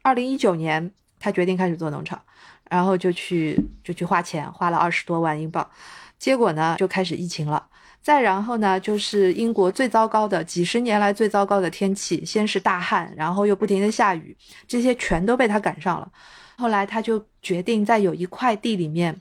[0.01, 2.21] 二零一九年，他决定开始做农场，
[2.69, 5.69] 然后就去就去花钱，花了二十多万英镑，
[6.17, 7.65] 结果呢就开始疫情了。
[8.05, 14.37] 再然后呢，就是英国最糟糕的几十年来最糟糕的天气，先是大旱，然后又不停的下雨，
[14.67, 16.07] 这些全都被他赶上了。
[16.55, 19.19] 后来他就决定在有一块地里面，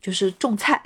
[0.00, 0.80] 就是种菜，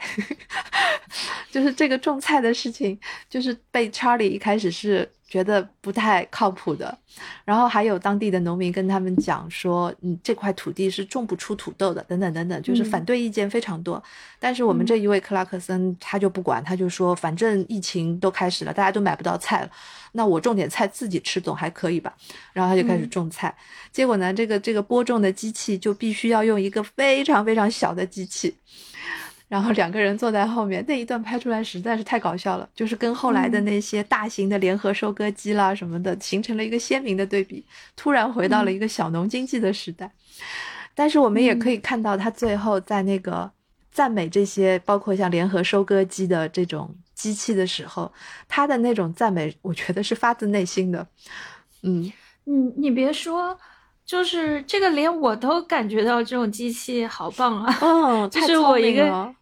[1.52, 6.96] 就是这个种菜的事情，就是被查理一开始是觉得不太靠谱的，
[7.44, 14.00] 然后还有当地的农民跟他们讲说，嗯，这块土地是种不出土豆的，等等等等，就是嗯反对意见非常多。
[14.38, 19.70] 但是我们嗯这一位克拉克森他就不管，他就说，反正疫情都开始了，大家都买不到菜了，
[20.12, 22.14] 那我种点菜自己吃总还可以吧？
[22.52, 23.52] 然后他就开始嗯种菜，
[23.90, 28.54] 结果呢，这个这个播种的机器就必须要用一个非常非常小的机器。
[29.54, 37.64] 然后两个人坐在后面，那一段拍出来实在是太搞笑了，就是跟后来的嗯那些大型的联合收割机啦什么的，形成了一个鲜明的对比。
[37.94, 40.10] 突然回到了一个小农经济的时代，
[40.92, 43.48] 但是我们也可以看到，他最后在那个
[43.92, 48.12] 赞美这些，包括像联合收割机的这种机器的时候，
[48.48, 51.06] 他的那种赞美，我觉得是发自内心的。
[51.82, 52.12] 嗯，
[52.42, 53.56] 你你别说，
[54.04, 57.78] 就是这个连我都感觉到这种机器好棒啊！
[57.80, 59.32] 嗯， 就是我一个，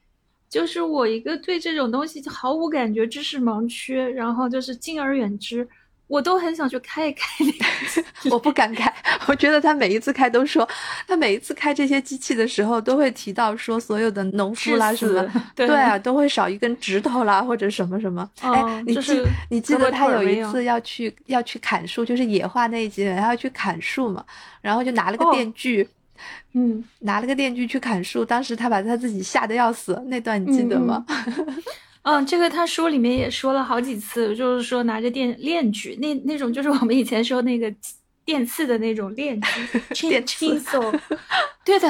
[0.52, 5.66] 就是我一个对这种东西毫无感觉、知识盲区，然后就是敬而远之。
[6.08, 8.92] 我都很想去开一开那个， 我不敢开。
[9.26, 10.68] 我觉得他每一次开都说，
[11.08, 18.28] 他每一次开这些机器的时候都会提到说所有的农夫啦什么，对啊，都会少一根指头啦或者什么什么。
[18.42, 24.22] 哎，你记你记得他有一次要去要去砍树，就是野化那一集，他要去砍树嘛，
[24.60, 25.88] 然后就拿了个电锯，
[26.54, 31.04] 嗯，拿了个电锯去砍树，当时他把他自己吓得要死，那段你记得吗？
[32.02, 37.72] 嗯，这个他书里面也说了好几次，就是说拿着电链锯，那那种就是我们以前说那个
[38.24, 39.40] 电刺的那种链
[39.92, 40.60] 锯， 电刺，
[41.64, 41.88] 对的。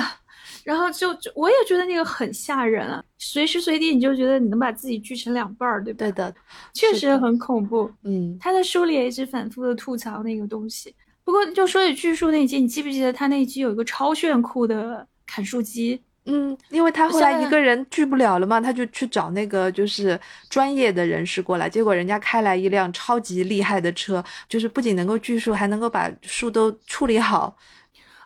[0.64, 5.99] 然后就我也觉得那个很吓人啊，随时随地你就觉得你能把自己锯成两半儿，对吧？
[5.99, 6.33] 对的，
[6.73, 7.90] 确实很恐怖。
[8.05, 10.95] 嗯，他在书里也一直反复的吐槽那个东西。
[11.25, 16.03] 不过就说起锯树那集，你记不记得他那集有一个超炫酷的砍树机？
[16.25, 27.57] 嗯，因为他后来一个人锯不了了嘛，他就去找那个就是专业的人士过来，结果人家开来一辆超级厉害的车，就是不仅能够锯树，还能够把树都处理好。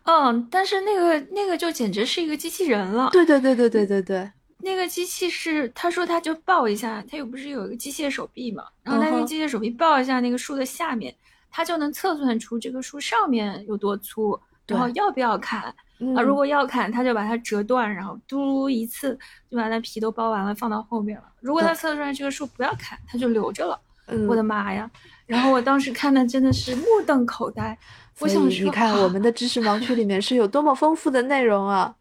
[0.04, 3.08] 嗯，但是那个那个就简直是一个机器人了。
[3.10, 11.14] 对对对对对对对，那个机器是他说他就抱一下，他又不是有一个机械手臂嘛，然后他那个机械手臂抱一下那个树的下面，
[11.56, 15.74] 他就能测算出这个树上面有多粗，然后要不要砍。
[16.14, 19.18] 啊，如果要砍，他就把它折断，然后嘟一次
[19.50, 21.24] 就把那皮都剥完了，放到后面了。
[21.40, 23.80] 如果他测出来这个树不要砍，他就留着了。
[24.28, 24.90] 我的妈呀！
[25.24, 27.76] 然后我当时看的真的是目瞪口呆。
[28.18, 31.96] 我想说，你看我们的知识盲区里面是有多么丰富的内容啊！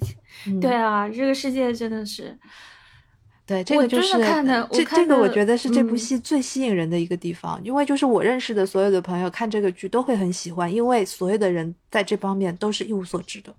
[0.60, 2.38] 对啊，这个世界真的是。
[3.50, 4.12] 对，这个就是
[4.70, 13.52] 这这个，我觉得是这部戏最吸引人的一个地方，因为就是我认识的所有的朋友看这个剧都会很喜欢，因为所有的人在这方面都是一无所知的。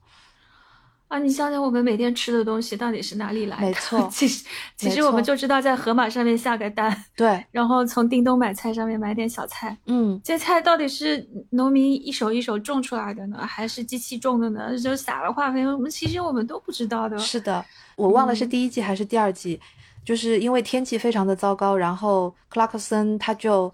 [1.12, 3.63] 啊，你想想我们每天吃的东西到底是哪里来的？
[3.63, 4.45] 没错，其实
[4.78, 14.78] 其实我们就知道在盒马上面下个单，对，然后从叮咚买菜上面买点小菜，嗯，这菜到底是农民一手一手种出来的呢，还是机器种的呢？
[14.80, 17.17] 就撒了化肥，我们其实我们都不知道的。
[17.19, 17.65] 是的，
[17.97, 19.60] 我忘了是第一季还是第二季。
[20.04, 23.71] 就是因为天气非常的糟糕，然后克拉克森他就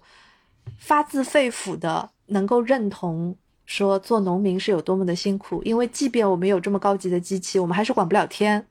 [0.76, 3.34] 发自肺腑的能够认同
[3.68, 8.64] 说做农民是有多么的辛苦，因为即便我们有这么高级的机器，我们还是管不了天，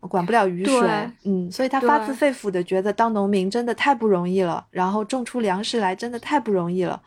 [0.00, 0.88] 管不了雨水，
[1.24, 6.98] 嗯，所以他发自肺腑的觉得当农民真的太不容易了，然后种出粮食来真的太不容易了，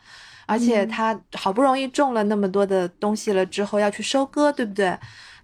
[0.46, 4.96] 而且他好不容易种了那么多的东西了之后要去收割，对不对？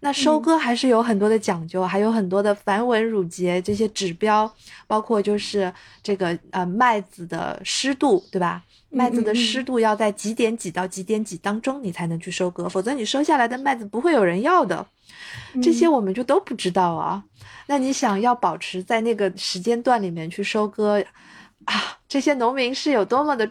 [0.05, 4.53] 那收割还是有很多的讲究，还有很多的繁文缛节这些指标，
[4.89, 8.61] 包括就是这个呃麦子的湿度，对吧？
[8.91, 14.85] 麦子的湿度要在几点几到几点几当中，你才能去收割，否则你收下来的麦子不会有人要的。
[15.63, 17.23] 这些我们就都不知道啊。
[17.69, 21.01] 那你想要保持在那个时间段里面去收割
[21.65, 21.75] 啊，
[22.09, 23.49] 这些农民是有多么的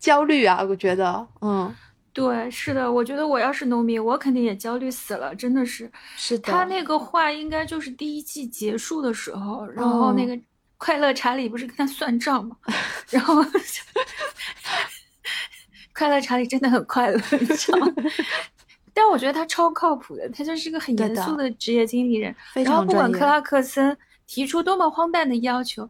[0.00, 0.64] 焦虑啊？
[0.66, 1.74] 我觉得，嗯。
[2.16, 5.90] 对，是的，我觉得我要是农民，我肯定也焦虑死了，真的是。
[6.16, 6.50] 是的。
[6.50, 10.38] 他那个话应该就是第一季结束的时候，然后那个
[10.78, 12.56] 快乐查理不是跟他算账嘛，
[13.10, 13.44] 然后
[15.92, 17.92] 快乐查理真的很快乐，你知道吗？
[18.94, 23.94] 但我觉得他超靠谱的，他就是个很严肃的职业经理人，然后不管克拉克森
[24.26, 25.86] 提出多么荒诞的要求。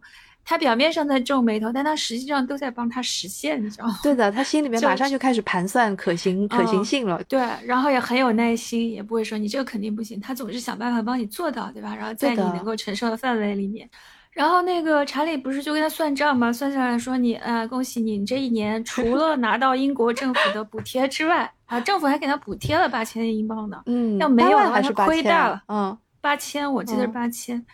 [0.48, 3.98] 他表面上在皱眉头，但他实际上都在帮他实现，你知道吗？
[4.00, 7.20] 对的，他心里面马上就开始盘算可行可行性了。
[7.24, 11.96] 对，然后也很有耐心，也不会说你这个肯定不行，他总是想办法帮你做到，对吧？
[11.96, 13.90] 然后在你能够承受的范围里面。
[14.30, 16.52] 然后那个查理不是就跟他算账吗？
[16.52, 23.82] 算下来说你啊，恭喜你，你这一年除 了拿到英国政府的补贴之外，啊，政府还给他补贴了八千英镑呢。
[23.86, 25.62] 嗯，要没有的话他亏大了。
[25.68, 27.64] 嗯，八千，我记得是八千。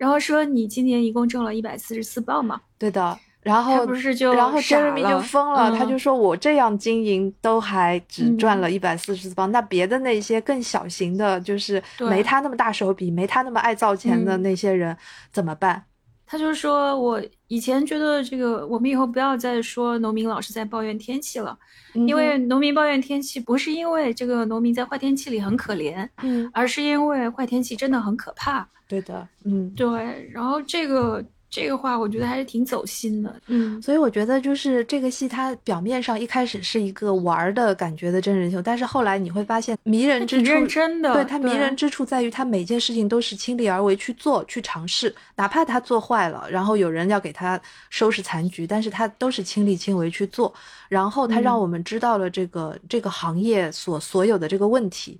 [0.00, 2.58] 然后说你今年一共挣了一百四十四磅嘛？
[2.78, 3.18] 对的。
[3.42, 14.94] 然后不是就然后 Jeremy 就疯了，他就说我这样经营都还只赚了一百四十四磅，那别的那些更小型的，就是没他那么大手笔、没他那么爱造钱的那些人
[15.32, 15.84] 怎么办？
[16.30, 21.58] 他就说我以前觉得这个，我们以后不要再说农民老是在抱怨天气了，
[22.06, 28.64] 因为农民抱怨天气不是因为这个农民在坏天气里很可怜，嗯，而是因为坏天气真的很可怕。
[28.86, 33.34] 对的，嗯，对，然后这个这个话我觉得还是挺走心的。
[33.48, 47.60] 嗯，所以我觉得就是这个戏，它表面上一开始是一个玩儿的感觉的真人秀，但是后来你会发现迷人之处，认真的，对它迷人之处在于它每件事情都是亲力而为去做去尝试，哪怕他做坏了，然后有人要给他
[47.90, 50.54] 收拾残局，但是他都是亲力亲为去做，
[50.88, 55.18] 然后他让我们知道了这个这个行业所所有的这个问题，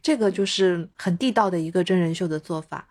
[0.00, 2.86] 这个就是很地道的一个真人秀的做法。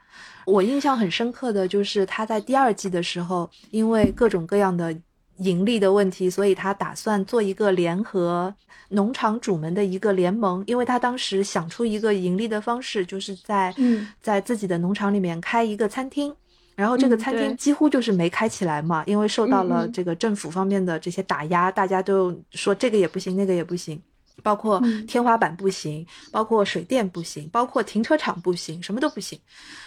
[0.51, 4.95] 我印象很深刻的就是他在第二季的时候，因为各种各样的
[5.37, 8.53] 盈利的问题，所以他打算做一个联合
[8.89, 10.63] 农场主们的一个联盟。
[10.67, 13.73] 因为他当时想出一个盈利的方式，就是在
[14.21, 16.35] 在自己的农场里面开一个餐厅，
[16.75, 23.99] 然后这个餐厅几乎就是没开起来嘛，因为受到了这个政府方面的这些打压，大家都说这个也不行，那个也不行。
[24.41, 29.39] 包括天花板不行，包括水电不行，包括停车场不行，什么都不行。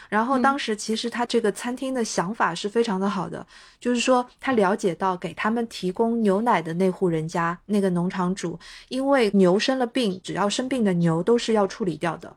[0.09, 3.45] 然后当时其实他这个餐厅的想法是非常的好的，
[3.81, 12.35] 就是说他了解到给他们提供牛奶的那户人家那个农场主，因为牛生了病，只要生病的牛都是要处理掉的。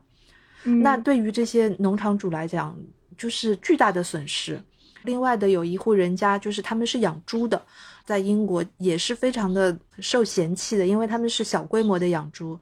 [0.64, 2.76] 那对于这些农场主来讲，
[3.16, 4.60] 就是巨大的损失。
[5.04, 7.62] 另外的有一户人家，就是他们是养猪的。
[8.08, 12.58] 在英国也是非常的受嫌弃的，因为他们是小规模的养猪，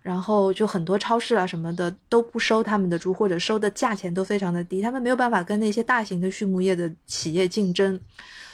[0.00, 8.00] 然后就很多超市啊什么的都不收他们的猪，或者收的价钱都非常的低，他们没有办法跟那些大型的畜牧业的企业竞争。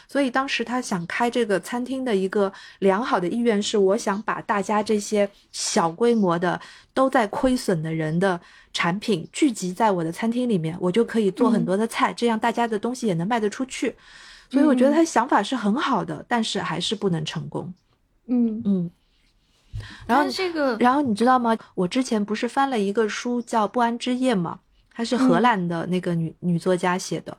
[0.09, 6.61] 所以当时他想开这个餐厅的一个良好的意愿是，我想把大家这些小规模的
[6.92, 8.38] 都在亏损的人的
[8.72, 13.94] 产品聚集在我的餐厅里面，我就可以做很多的菜，这样大家的东西也能卖得出去。
[14.52, 17.72] 所以我觉得他想法是很好的，但是还是不能成功。
[18.26, 18.90] 嗯嗯。
[20.06, 21.56] 然后这个，然后你知道吗？
[21.74, 24.60] 我之前不是翻了一个书叫《不安之夜》吗？
[24.94, 27.34] 它是荷兰的那个女女作家写的。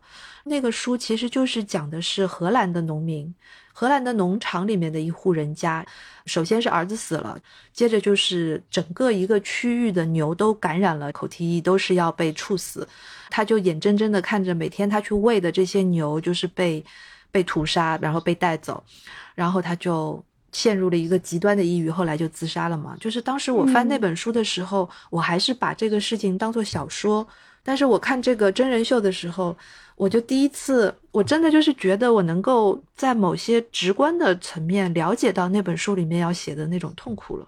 [0.45, 3.31] 那个书其实就是讲的是荷兰的农民，
[3.73, 5.85] 荷兰的农场里面的一户人家，
[6.25, 7.37] 首先是儿子死了，
[7.73, 12.87] 接着就是整个一个区域的牛都感染了口蹄疫，都是要被处死。
[13.29, 16.85] 他就眼睁睁的看着每天他去喂的这些牛就是被
[17.31, 18.83] 被屠杀，然后被带走，
[19.33, 22.95] 然后他就陷入了一个极端的抑郁，后来就自杀了嘛。
[22.99, 27.27] 就是当时我翻那本书的时候，我还是把这个事情当做小说，
[27.63, 29.55] 但是我看这个真人秀的时候，
[29.95, 37.47] 我就第一次，我真的就是觉得我能够在某些直观的层面了解到那本书里面要写的那种痛苦了。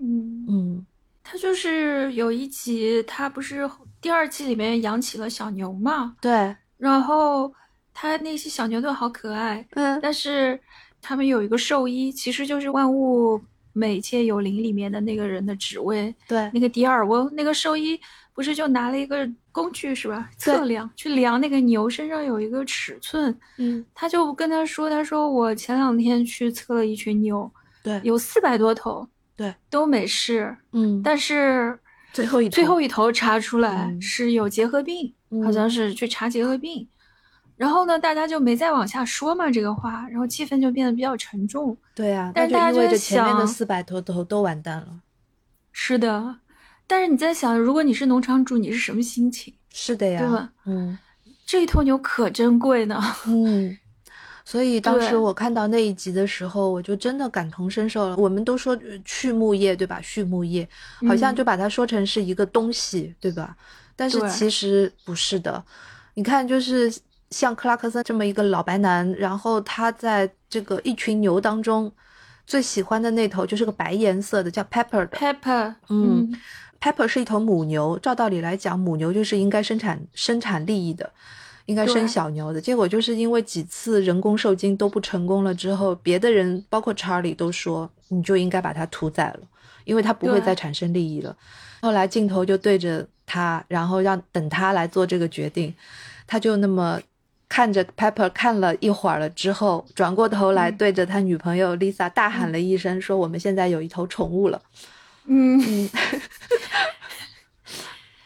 [0.00, 0.86] 嗯嗯。
[1.22, 3.68] 他就是有一集，他不是
[4.00, 6.16] 第二季里面养起了小牛嘛？
[6.20, 6.54] 对。
[6.76, 7.52] 然后
[7.92, 9.98] 他那些小牛都好可爱，嗯。
[10.02, 10.58] 但是
[11.02, 13.40] 他们有一个兽医，其实就是《万物
[13.72, 16.12] 美界有灵》里面的那个人的职位。
[16.26, 16.50] 对。
[16.52, 18.00] 那个迪尔翁，那个兽医
[18.40, 20.30] 不是就拿了一个工具是吧？
[20.38, 23.38] 测量去量那个牛身上有一个尺寸。
[23.58, 23.84] 嗯。
[23.94, 27.50] 他就跟他说：“他说我前两天去测了一群牛，
[27.82, 31.78] 对，有四百多头。”对，都没事，嗯，但是
[32.12, 36.86] 最后一最后一头查出来是有结核病，好像是去查结核病，
[37.56, 41.76] 然后呢，大家就没再往下说嘛这个话，然后气氛就变得比较沉重。
[41.94, 45.00] 对呀，但是大家就在前面的四百头头都完蛋了。
[45.72, 46.36] 是的，
[46.90, 49.54] 但是你在想，如果你是农场主，你是什么心情？
[49.72, 50.50] 是的呀，对吧？
[50.64, 50.98] 嗯，
[51.46, 53.00] 这一头牛可珍贵呢。
[53.28, 53.78] 嗯。
[54.44, 58.16] 所以当时我看到那一集的时候，我就真的感同身受了。
[58.16, 60.00] 我们都说畜牧业，对吧？
[60.00, 60.68] 畜牧业
[61.06, 63.56] 好像就把它说成是一个东西，对吧？
[63.94, 65.64] 但是其实不是的。
[66.14, 66.92] 你看，就是
[67.30, 71.92] 像克拉克森这么一个老白男，然后他在这个一群牛当中，
[72.44, 75.16] 最喜欢的那头就是个白颜色的，叫 Pepper 的。
[75.16, 76.34] Pepper，嗯
[76.80, 77.98] ，Pepper 是一头母牛。
[77.98, 81.10] 照道理来讲，母牛就是应该生产生产利益的。
[81.66, 89.40] 应该生小牛的结果，就是因为几次人工受精都不成功了之后，别的人包括查理都说，你就应该把它屠宰了，
[89.84, 91.36] 因为它不会再产生利益了。
[91.80, 95.72] 后来镜头就对着他，然后让等他来做这个决定，
[96.26, 97.00] 他就那么
[97.48, 104.60] 看着 Pepper 看了一会儿了之后，转过头来对着他女朋友 Lisa 大喊了一声，说：“我们现在有一头宠物了。”
[105.30, 105.90] 嗯嗯。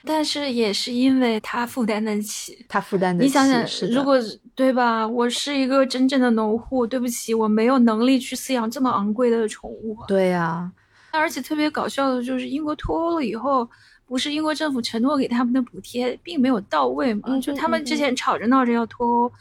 [0.07, 3.27] 但是也是因为他负担得起，他负担得起。
[3.27, 4.19] 你想想，如果
[4.55, 5.09] 对吧？
[5.09, 9.97] 我是一个真正的农户，对不起，我没有能力去饲养这么昂贵的宠物。
[10.07, 10.71] 对呀，
[11.11, 13.67] 而且特别搞笑的就是，英国脱欧了以后，
[14.05, 17.39] 不是英国政府承诺给他们的补贴并没有到位嘛？
[17.41, 19.33] 就他们之前吵着闹着要脱欧，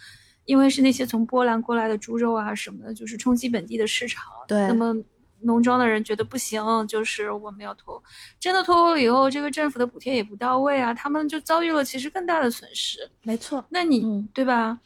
[0.45, 4.23] 因为是那些从波兰过来的猪肉啊什么的，就是冲击本地的市场。
[4.47, 4.95] 对，那么。
[5.44, 8.02] 农庄的人觉得不行，就是我们要脱，
[8.40, 13.00] 真的脱欧以后，这个政府的补贴也不到位啊，他们就遭遇了其实更大的损失。
[13.22, 14.80] 没错，那你对吧？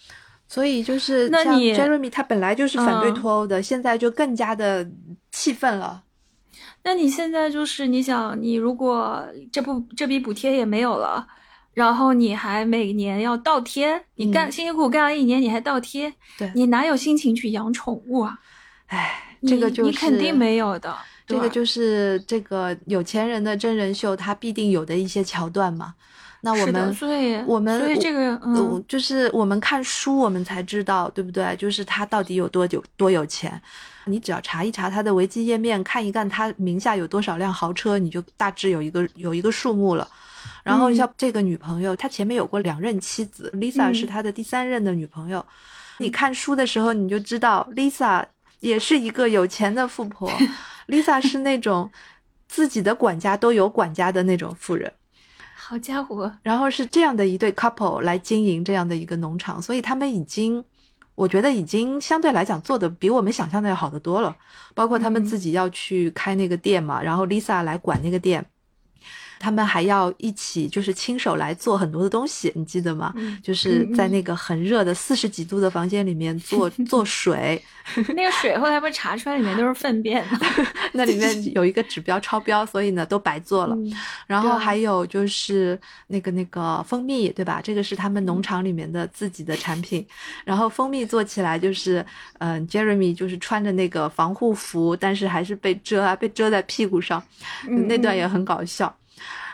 [0.49, 4.89] 所以就是那你 Jeremy 他本来就是反对嗯脱欧的，现在就更加的
[5.31, 6.03] 气愤了。
[6.83, 11.27] 那你现在就是你想，你如果这不这笔补贴也没有了，
[11.73, 18.39] 然后你还每年要倒贴，你干嗯辛辛苦苦干了一年，你还倒贴，对你哪有心情去养宠物啊？
[18.85, 20.95] 唉，你这个就是你肯定没有的。
[21.25, 25.93] 这个就是这个有钱人的真人秀，他必定有的一些桥段嘛。
[26.41, 31.53] 那我们所以我们所以这个嗯呃就是我们看书，我们才知道，对不对？
[31.57, 33.61] 就是他到底有多有多有钱。
[34.05, 40.07] 你只要查一查他的维基页面，看一看他名下有多少辆豪车，你就大致有一个有一个数目了。
[40.63, 45.45] 然后嗯像这个女朋友，他前面有过两任妻子，Lisa 嗯是他的第三任的女朋友。
[45.97, 48.23] 你看书的时候，你就知道 Lisa
[48.59, 50.31] 也是一个有钱的富婆，
[50.87, 51.91] Lisa 是那种
[52.47, 54.91] 自己的管家都有管家的那种富人。
[55.55, 60.63] 好家伙，然后是这样的一对 couple 来经营这样的一个农场，所以他们已经，
[61.15, 64.35] 我觉得已经相对来讲做的比我们想象的要好得多了。
[64.73, 68.45] 包括他们嗯自己要去开那个店嘛，然后 Lisa 来管那个店，
[69.39, 73.13] 他们还要一起就是亲手来做很多的东西，你记得吗？
[73.15, 77.61] 嗯就是在那个很热的四十几度的房间里面做 做水，
[78.15, 80.23] 那个水后来不是查出来里面都是粪便，
[80.93, 83.75] 那里面有一个指标超标，所以呢都白做了。
[83.75, 83.93] 嗯
[84.25, 87.61] 然后还有就是那个那个蜂蜜，对吧？
[87.63, 90.05] 这个是他们农场里面的自己的产品。
[90.43, 92.05] 然后蜂蜜做起来就是，
[92.39, 97.23] 嗯、j e r e m y 就是穿着那个防护服，但是还是被遮啊，被遮在屁股上，
[97.69, 98.93] 嗯那段也很搞笑。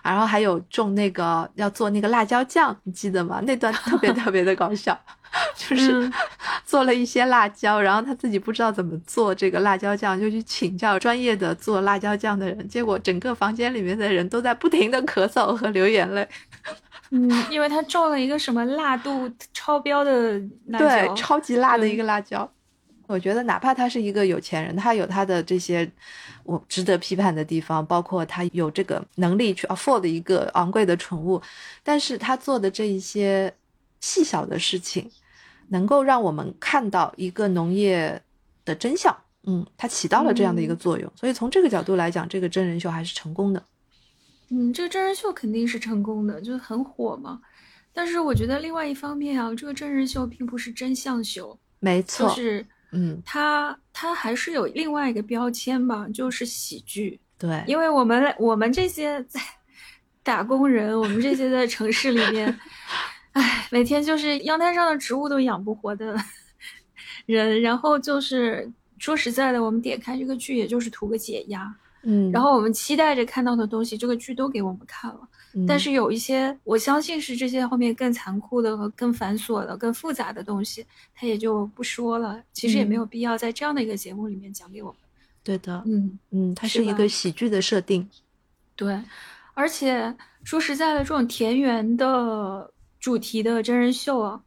[0.03, 3.41] 然后还有种那个要做那个辣椒酱，你记得吗？
[3.45, 4.95] 那段特别 特别的搞笑，
[5.55, 6.13] 就是嗯
[6.65, 16.27] 做了一些辣椒，然后他自己不知道怎么做这个辣椒酱，就去请教专业的做辣椒酱的人，结果整个房间里面的人都在不停的咳嗽和流眼泪。
[17.11, 22.49] 嗯，因为他种了一个什么辣度超标的辣椒，对，超级辣的一个辣椒。
[23.07, 25.89] 我觉得哪怕他是一个有钱人，他有他的这些
[26.43, 31.41] 我值得批判的地方，包括他有这个能力去 afford 一个昂贵的宠物，
[31.83, 33.53] 但是他做的这一些
[33.99, 35.09] 细小的事情，
[35.69, 38.21] 能够让我们看到一个农业
[38.65, 39.15] 的真相。
[39.45, 43.61] 嗯，它起到了这样的一个嗯作用，所以从这个角度来讲，这个真人秀还是成功的。
[44.47, 47.41] 嗯，这个真人秀肯定是成功的，就是很火嘛。
[47.91, 57.19] 但是我觉得另外一方面啊，这个真人秀并不是真相秀，没错，就是嗯，它它还是有另外一个标签吧，就是喜剧。
[57.37, 59.41] 对，因为我们我们这些在
[60.21, 62.57] 打工人，我们这些在城市里面，
[63.33, 66.15] 唉，每天就是阳台上的植物都养不活的
[67.25, 71.75] 人，然后就是说实在的，我们点开这个剧，也就是图个解压。
[72.03, 75.19] 嗯，然后我们期待着看到的东西，这个剧都给我们看了。
[75.55, 82.41] 嗯但是有一些，我相信是这些后面更残酷的和更繁琐的、更复杂的东西，他也就不说了。
[82.51, 84.97] 其实也没嗯有必要在这样的一个节目里面讲给我们。
[85.43, 88.09] 对的，嗯，嗯，它是一个喜剧的设定。
[88.75, 88.99] 对。
[89.53, 94.41] 而且说实在的，这种田园的主题的真人秀啊，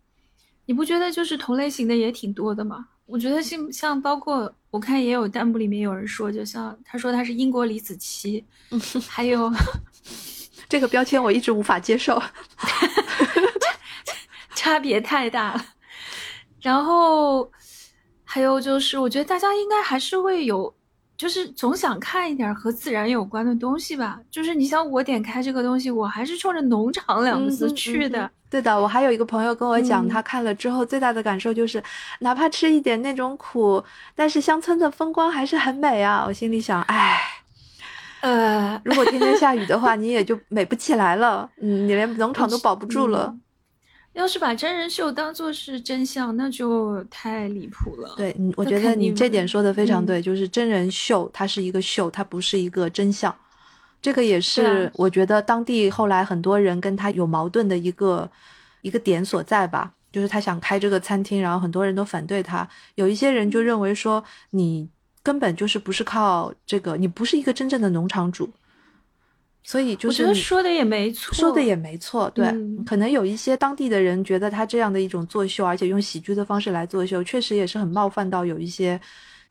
[0.64, 2.88] 你不觉得就是同类型的也挺多的吗？
[3.06, 8.42] 我觉得像像包括我看也有弹幕里面有人说，就像他说他是英国李子柒，
[9.06, 9.48] 还有
[10.68, 12.20] 这个标签我一直无法接受。
[14.54, 15.64] 差别太大了。
[16.60, 17.48] 然后
[18.24, 20.74] 还有就是，我觉得大家应该还是会有，
[21.16, 24.18] 就是总想看一点和自然有关的东西吧。
[24.30, 28.28] 就是你像我点开这个东西，我还是冲着农场两个字去的。
[28.50, 31.82] 对的，我还有一个朋友跟我讲，嗯他看了之后最大的感受就是，
[32.20, 33.82] 哪怕吃一点那种苦，
[34.14, 36.24] 但是乡村的风光还是很美啊。
[36.26, 37.20] 我心里想，唉，
[38.26, 43.28] 呃，如果天天下雨的话，你也就美不起来了，嗯，你连农场都保不住了。
[43.32, 43.40] 嗯
[44.16, 48.14] 要是把真人秀当做是真相，那就太离谱了。
[48.16, 53.36] 对，嗯我觉得你这点说的非常嗯对，就是真人秀，它是一个秀，它不是一个真相。
[54.00, 58.26] 这个也是啊我觉得当地后来很多人跟他有矛盾的一个
[58.80, 64.88] 一个点所在吧，就是他想开这个餐厅，然后很多人都反对他，有一些人就认为说你
[65.26, 68.48] 根本就是不是靠这个，你不是一个真正的农场主，
[69.64, 72.84] 所以就我觉得是说的也没错，说的也没错，对，嗯。
[72.84, 79.00] 可能有一些当地的人觉得他这样的一种作秀，而且用喜剧的方式来作秀，确实也是很冒犯到有一些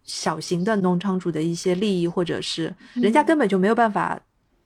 [0.06, 4.18] 小型的农场主的一些利益，或者是人家嗯根本就没有办法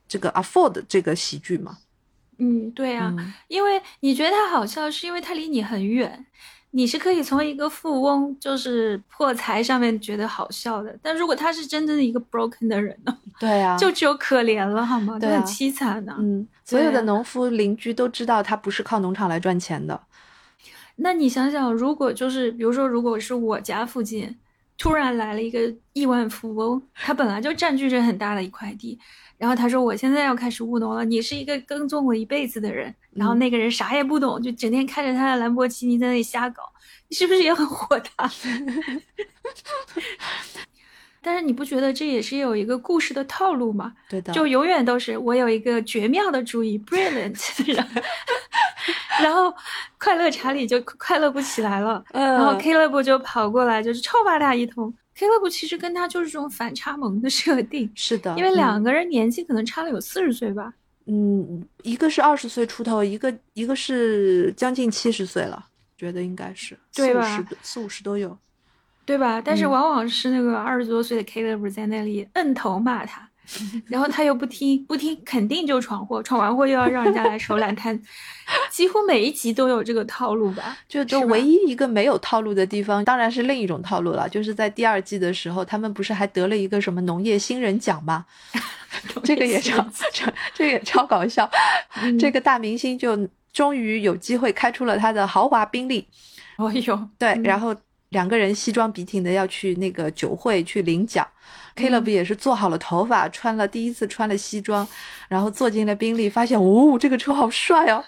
[0.07, 1.79] 这个 afford 这个喜剧嘛。
[2.37, 3.33] 嗯，对啊，嗯。
[3.47, 6.27] 因为你觉得他好笑，是因为他离你很远，
[6.71, 10.95] 你是可以从一个富翁就是破财上面觉得好笑的。
[11.01, 15.13] 但如果他是真正的一个 broken 的人呢，对啊， 就只有可怜了，好吗？
[15.15, 19.99] 就对啊很凄惨的、嗯，所有的农夫邻居都知道他不是靠农场来赚钱的。
[20.97, 24.37] 那你想想，如果就是比如说，如果是我家附近
[24.77, 28.99] 突然来了一个亿万富翁，他本来就占据着很大的一块地，
[29.39, 36.61] 然后他说我现在要开始务农了，你是一个耕种了一辈子的人，然后那个人啥也不懂，就整天开着他的兰博基尼在那里瞎搞，
[37.07, 38.29] 你是不是也很火大？
[41.21, 43.93] 但是你不觉得这也是有一个故事的套路吗？
[44.09, 47.35] 对的，就永远都是我有一个绝妙的主意，brilliant，
[49.23, 49.53] 然后
[49.97, 54.93] 快乐查理就快乐不起来了，然后 K 乐部就跑过来就是臭骂他一通。
[55.19, 60.73] K 乐部其实跟他就是这种反差萌的设定， 是的，因为两个人年纪可能差了有四十岁吧，
[61.07, 65.65] 嗯，一个是二十岁出头，一个一个是将近七十岁了，
[65.97, 67.45] 觉得应该是对吧？
[67.61, 68.37] 四五十都有。
[69.05, 69.41] 对吧？
[69.43, 73.28] 但是往往是那个二十多岁的 Caleb 在那里摁头骂他，
[73.87, 77.99] 然后他又不听，不听肯定就闯祸，闯完祸又要让人家来手揽摊，
[78.69, 80.77] 几乎每一集都有这个套路吧？
[80.87, 88.25] 就就唯一一个没有套路的地方，当然是另一种套路了，就是在第二季的时候，他们不是还得了一个什么农业新人奖吗？
[89.23, 91.49] 这个也超这 这也超搞笑，
[92.19, 96.07] 这个大明星就终于有机会开出了他的豪华宾利。
[96.57, 97.75] 哦哟，对，然后。
[98.09, 101.23] 两个人西装笔挺的要去那个酒会去领奖
[101.75, 104.87] ，Caleb 也是做好了头发，穿了第一次穿了西装，
[105.27, 108.03] 然后坐进了宾利，发现哦，这个车好帅哦，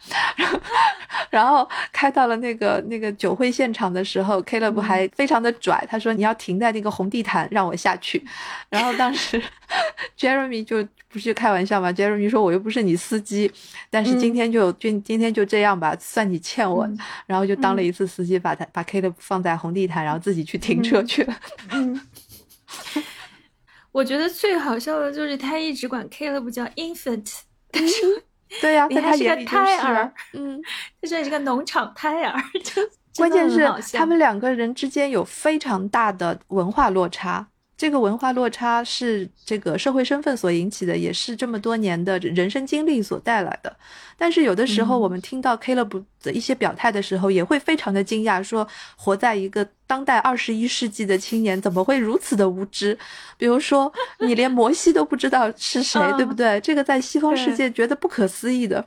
[1.32, 8.22] 然后开到了那个那个酒会现场的时候，Caleb 还非常的拽，他说你要停在那个红地毯让我下去，
[8.70, 9.42] 然后当时
[10.20, 13.50] Jeremy 就不是开玩笑嘛，Jeremy 说我又不是你司机，
[13.90, 16.90] 但是今天就今今天就这样吧，算你欠我，
[17.26, 20.02] 然后就当了一次司机，把他把 Caleb 放在红地毯。
[20.02, 21.38] 然后自己去停车去了。
[21.70, 22.02] 嗯，
[23.92, 28.24] 我觉得最好笑的就是他一直管 Caleb 叫 infant， 但是
[28.62, 30.62] 对呀，他是个胎儿， 嗯，
[31.02, 32.42] 他是一个农场胎儿。
[32.64, 32.82] 就
[33.18, 37.48] 关键是他们两个人之间有非常大的文化落差。
[37.82, 43.76] 这个文化落差是这个社会身份所引起的，也是这么多年的人生经历所带来的。
[44.16, 52.96] 但是有的时候，我们听到 Caleb 的一些表态的时候，也会非常的惊讶，说活在一个当代二十一世纪的青年怎么会如此的无知？
[53.36, 56.62] 比如说，你连摩西都不知道是谁，对不对？
[56.62, 58.86] 这个在西方世界觉得不可思议的。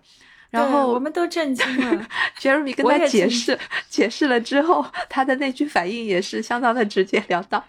[0.55, 2.07] 然后我们都震惊了。
[2.41, 7.63] Jeremy 跟他解释解释了之后，他的那句反应也是相当的直截了当。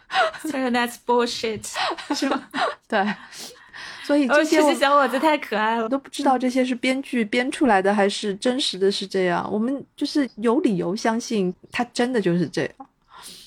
[0.44, 1.66] That's bullshit，
[2.16, 2.48] 是吗？
[2.88, 3.06] 对。
[4.04, 9.50] 所以这些小伙子太可爱了，都不知道这些是编剧编出来的还是真实的是这样。
[9.52, 12.72] 我们就是有理由相信他真的就是这样。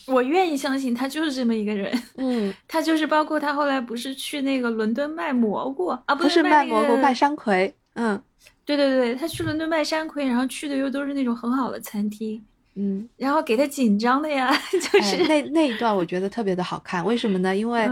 [0.07, 2.03] 我愿意相信他就是这么一个人。
[2.17, 7.73] 嗯， 他就是包括他后来不是去那个伦敦卖蘑菇啊，不是卖蘑菇卖山葵。
[7.95, 8.21] 嗯。
[8.77, 12.45] 对对对，他去伦敦卖山葵，然后去的又都是那种很好的餐厅，
[12.75, 14.55] 嗯，然后给他紧张的呀，
[14.93, 17.57] 就是那那一段我觉得特别的好看，为什么呢？
[17.57, 17.89] 因为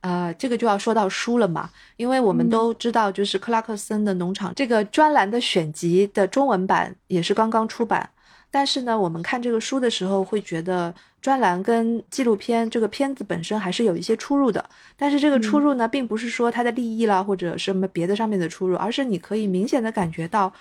[0.00, 8.10] 呃，这个就要说到书了嘛，因为我们都知道，就是克拉克森的农场这个专栏的选集的中文版也是刚刚出版。
[8.50, 14.64] 但是呢，我们看这个书的时候会觉得专栏跟纪录片这个片子本身还是有一些出入的。
[14.96, 20.52] 但是这个出入呢，并不是说它的利益啦或者什么别的上面的出入，而是你可以明显的感觉到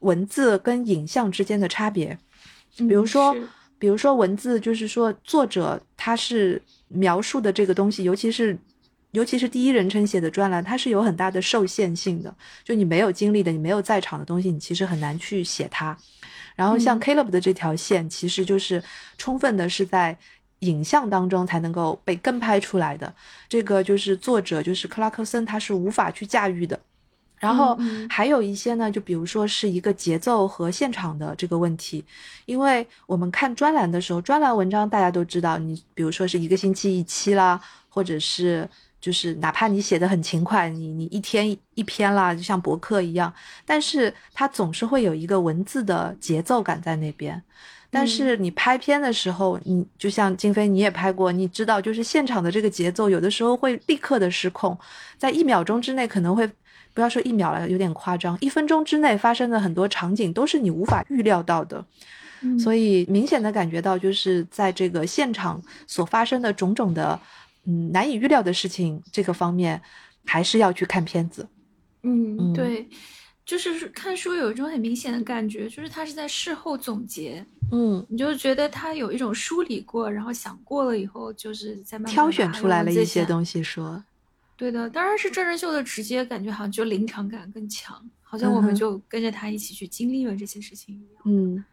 [0.00, 2.18] 文字跟影像之间的差别。
[2.76, 3.36] 比如说，
[3.78, 8.56] 比如说文字，就是说作者他是描述的这个东西，尤其是
[9.12, 12.34] 尤其是第一人称写的专栏，它是有很大的受限性的。
[12.64, 15.96] 就你没有经历的，你没有在场的东西，你其实很难去写它。
[16.54, 18.82] 然后像 Caleb 的这条线，其实就是
[19.18, 20.16] 充分的是在
[20.60, 23.12] 影像当中才能够被跟拍出来的。
[23.48, 26.78] 这个就是作者就是克拉克森，他是无法去驾驭的。
[27.38, 27.76] 然后
[28.08, 32.04] 还有一些呢，就比如说是一个节奏和现场的这个问题，
[32.46, 38.68] 因为我们看专栏的时候，专栏文章大家都知道，你比如说是一个星期一期啦，或者是。
[39.04, 43.30] 就是哪怕你写的很勤快，你你一天一篇啦，就像博客一样，
[43.66, 47.42] 但是它总是会有一个文字的节奏感在那边。
[47.90, 54.74] 但是你拍片的时候，你就像金飞，你也拍过，你知道，就是现场的这个节奏有的时候会立刻的失控，
[55.18, 56.50] 在一秒钟之内可能会，
[56.94, 61.84] 不要说一秒了，有点夸张，一分钟之内发生的很多场景都是你无法预料到的。
[62.58, 67.20] 所以明显的感觉到，就是在这个现场所发生的种种的。
[67.64, 69.80] 嗯，难以预料的事情，这个方面
[70.24, 71.48] 还是要去看片子。
[72.02, 72.88] 嗯，对，
[73.44, 77.44] 就是看书有一种很明显的感觉，就是他是在事后总结。
[77.72, 84.04] 嗯，你就觉得他有一种梳理过，然后想过了以后，就是在慢慢挑选出来了一些东西说。
[84.56, 91.22] 对的，当然是真人秀的直接感觉，好像就临场感更强，好像我们就跟着他一起去经历了这些事情一样。
[91.24, 91.64] 嗯。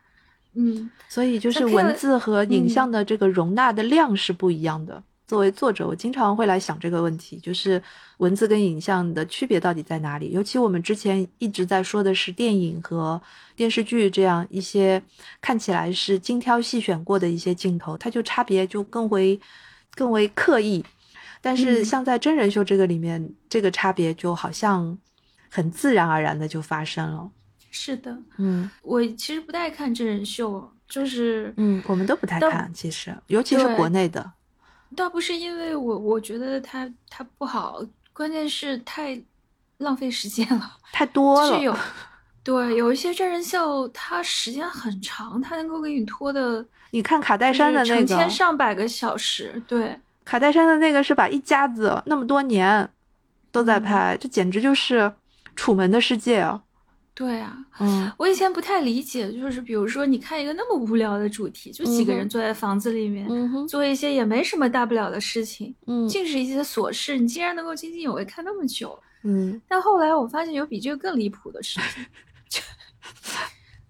[0.53, 5.01] 嗯，所以就是文字和影嗯像的这个容纳的量是不一样的。
[5.31, 7.81] 作为作者，我经常会来想这个问题，就是
[8.17, 10.31] 文字跟影像的区别到底在哪里？
[10.31, 13.21] 尤其我们之前一直在说的是电影和
[13.55, 15.01] 电视剧这样一些
[15.39, 19.39] 看起来是精挑细选过的一些镜头，它就差别就更为
[19.95, 20.83] 更为刻意。
[21.39, 24.97] 但是嗯像在真人秀这个里面，这个差别就好像
[25.49, 27.31] 很自然而然的就发生了。
[27.69, 34.29] 是的，嗯我其实不太看真人秀，就是嗯，我们都不太看，其实尤其是国内的。
[34.95, 37.81] 倒不是因为我我觉得它它不好，
[38.13, 39.19] 关键是太
[39.77, 40.77] 浪费时间了。
[40.91, 41.75] 太多了，就是有，
[42.43, 49.61] 对，有一些真人秀，它时间很长，它能够给你拖的，你看卡戴珊的那成千个，上百个小时。
[49.67, 52.89] 对，卡戴珊的那个是把一家子那么多年
[53.51, 55.13] 都在嗯拍，这简直就是
[55.55, 56.61] 楚门的世界啊！
[57.13, 57.57] 对啊。
[57.79, 68.97] 嗯我以前不太理解，就是比如说，你看一个那么无聊的主题，就几个人坐在房子里面，嗯做一些也没什么大不了的事情，嗯尽是一些琐事，你竟然能够津津有味看那么久。
[69.23, 72.05] 嗯但后来我发现有比这个更离谱的事情，
[72.49, 72.61] 就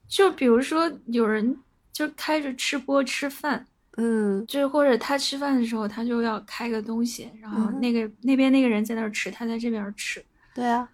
[0.08, 1.58] 就比如说有人
[1.94, 3.66] 就开着吃播吃饭，
[3.98, 10.22] 嗯就是或者他吃饭的时候，他就要开个东西，然后那个、那边那个人在那儿吃，他在这边吃，
[10.54, 10.90] 对啊，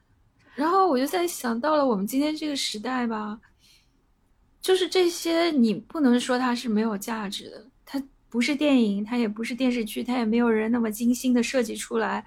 [0.57, 3.39] 然后我就在想到了我们今天这个时代吧，
[4.59, 12.25] 就是这些你不能说它是没有价值的，它不是电影，它也不是电视剧，它也没有人那么精心的设计出来，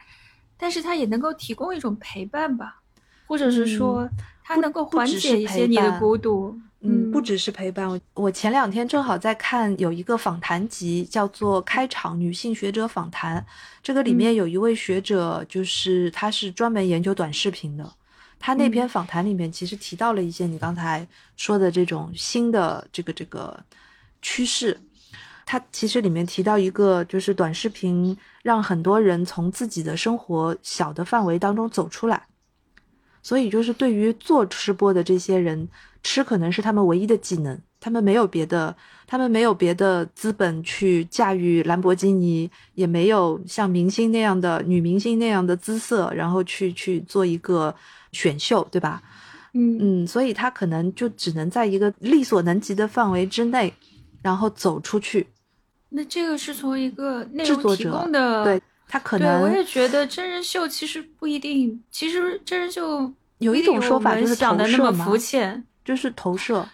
[0.56, 2.80] 但是它也能够提供一种陪伴吧，
[3.26, 4.08] 或者是说
[4.44, 6.56] 它能够缓解一些你的孤独。
[6.82, 7.90] 嗯，不只是陪伴。
[7.90, 13.42] 我我前两天正好在看有一个访谈集，叫做《开场女性学者访谈》，
[13.82, 17.92] 这个里面嗯有一位学者，就是他是专门研究短视频的。
[18.40, 23.62] 他那篇嗯访谈里面其实提到了一些你刚才说的这种新的这个这个
[24.20, 24.76] 趋势。
[25.46, 32.22] 他其实里面提到一个，就是短视频让很多人从自己的生活小的范围当中走出来。
[33.22, 35.68] 所以就是对于做吃播的这些人，
[36.02, 38.74] 吃可能是他们唯一的技能，他们没有别的，
[39.06, 47.74] 他们没有别的资本去驾驭兰博基尼，也没有像明星那样的女明星那样的姿色，然后去去做一个
[48.12, 49.02] 选秀，对吧？
[49.52, 53.72] 嗯嗯，所以他可能就只能在一个力所能及的范围之内，
[54.22, 55.26] 然后走出去。
[55.88, 66.68] 那这个是从一个内容提制作者供的，对他可对，我也觉得真人秀其实不一定，其实真人秀有一种说法就是想的那么投射嘛肤浅，就是投射，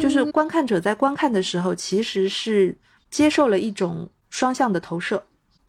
[0.00, 2.76] 就是嗯观看者在观看的时候，其实是
[3.10, 5.22] 接受了一种双向的投射。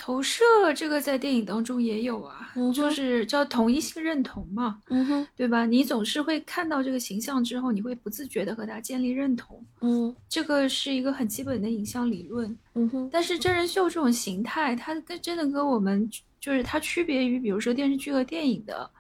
[0.04, 0.44] 投射
[0.76, 5.66] 这个在电影当中也有啊，就是叫同一性认同嘛，嗯哼，对吧？
[5.66, 12.54] 你总是会看到这个形象之后，你会不自觉的和他建立认同，嗯这个是一个很基本的影像理论。
[12.74, 18.92] 嗯哼，但是真人秀这种形态，它跟真的跟我们就是它区别于比如说电视剧和电影的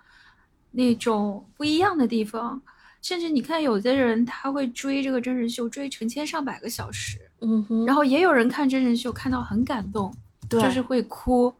[0.71, 2.61] 那种不一样的地方。
[3.01, 10.17] 甚至你看，有的人他会追这个真人秀，追成千上百个小时，嗯哼，然后也有人看真人秀看到很感动，对
[10.61, 11.53] 就是会哭。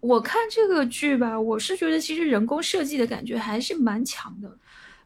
[0.00, 4.50] 我看这个剧吧，我是觉得其实人工设计的感觉还是蛮强的。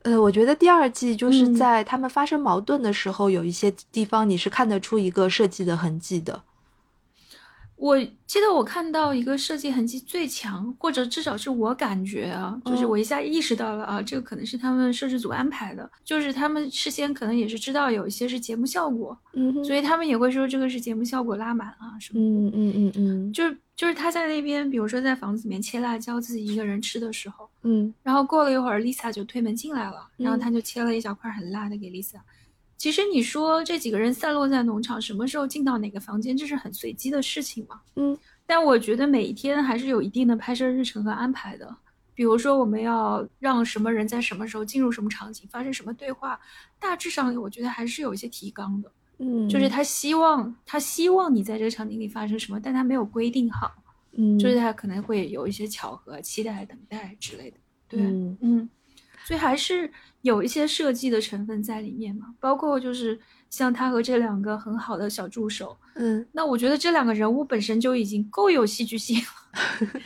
[0.03, 6.43] 呃，我觉得第二季就是嗯在他们发生矛盾的时候，有一些地方你是看得出一个设计的痕迹的。
[7.77, 12.89] 我记得我看到一个设计痕迹最强，或者至少是我感觉啊，就是嗯。
[12.89, 19.65] 我一下意识到了啊，这个可能是他们摄制组安排的，就是他们事先可能也是知道有一些是节目效果，嗯哼。
[19.65, 22.27] 所以他们也会说这个是节目效果拉满啊什么的。
[22.27, 23.33] 嗯嗯嗯嗯。
[23.33, 27.93] 就是就是他在那边，比如说在房子里面切辣椒，自己一个人吃的时候，嗯。
[28.03, 30.41] 然后过了一会儿，Lisa 就推门进来了，然后嗯。
[30.41, 32.17] 他就切了一小块很辣的给 Lisa。
[32.77, 37.81] 其实你说这几个人散落在农场，什么时候进到哪个房间，这是很随机的事情嘛？
[37.97, 38.17] 嗯
[38.49, 41.77] 但我觉得每一天还是有一定的拍摄日程和安排的。
[42.15, 46.41] 比如说，我们要让什么人在什么时候进入什么场景，发生什么对话，
[46.79, 48.91] 大致上我觉得还是有一些提纲的。
[49.19, 53.71] 嗯，就是他希望他希望你在这个场景里发生什么，但他没有规定好。
[54.13, 57.57] 嗯，就是他可能会有一些巧合、期待、等待之类的。
[57.89, 58.71] 对，嗯嗯，
[59.25, 59.93] 所以还是
[60.27, 63.19] 有一些设计的成分在里面嘛，包括就是
[63.49, 70.01] 像他和这两个很好的小助手，嗯那我觉得这两个人物本身就已经够有戏剧性了。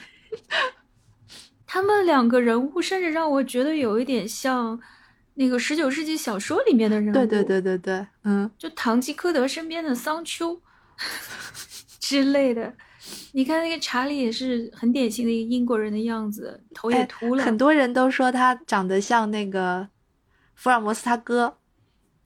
[1.66, 4.78] 他们两个人物甚至让我觉得有一点像
[5.34, 10.60] 那个十九世纪小说里面的人物，对对对对对，嗯就堂吉诃德身边的桑丘
[11.98, 12.74] 之类的。
[13.32, 19.88] 你看那个查理也是很典型的一个英国人的样子，头也哎秃了，很多人都说他长得像那个
[20.60, 21.56] 福尔摩斯他哥。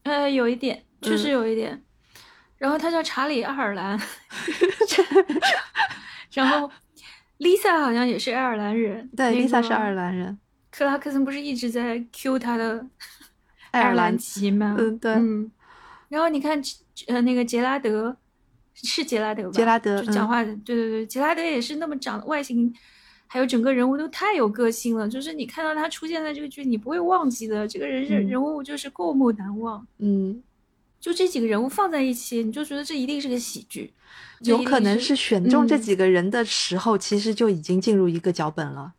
[0.02, 1.80] 呃有一点，确实有一点。
[2.58, 3.96] 然后他叫查理·爱尔兰，
[6.34, 6.68] 然后
[7.38, 9.08] Lisa 好像也是爱尔兰人。
[9.16, 10.36] 对那，Lisa 是爱尔兰人。
[10.72, 12.84] 克拉克森不是一直在 Q 他的
[13.70, 14.74] 爱尔兰兰籍吗？
[14.78, 15.48] 嗯对嗯。
[16.08, 16.60] 然后你看，
[17.06, 18.16] 呃，那个杰拉德
[18.74, 19.50] 是杰拉德吧？
[19.52, 22.74] 杰拉德嗯就讲话的，对对对，杰拉德也是那么长的，外形
[23.26, 27.66] 还有整个人物都太有个性了，就是你看到他出现在这个剧，你不会忘记的。
[27.66, 29.84] 这个人人嗯人物就是过目难忘。
[29.98, 30.42] 嗯，
[31.00, 33.92] 就这几个人物放在一起，你就觉得这一定是个喜剧，
[34.40, 38.92] 有可能是是选中这嗯几个人的时候，其实就已经进入一个脚本了，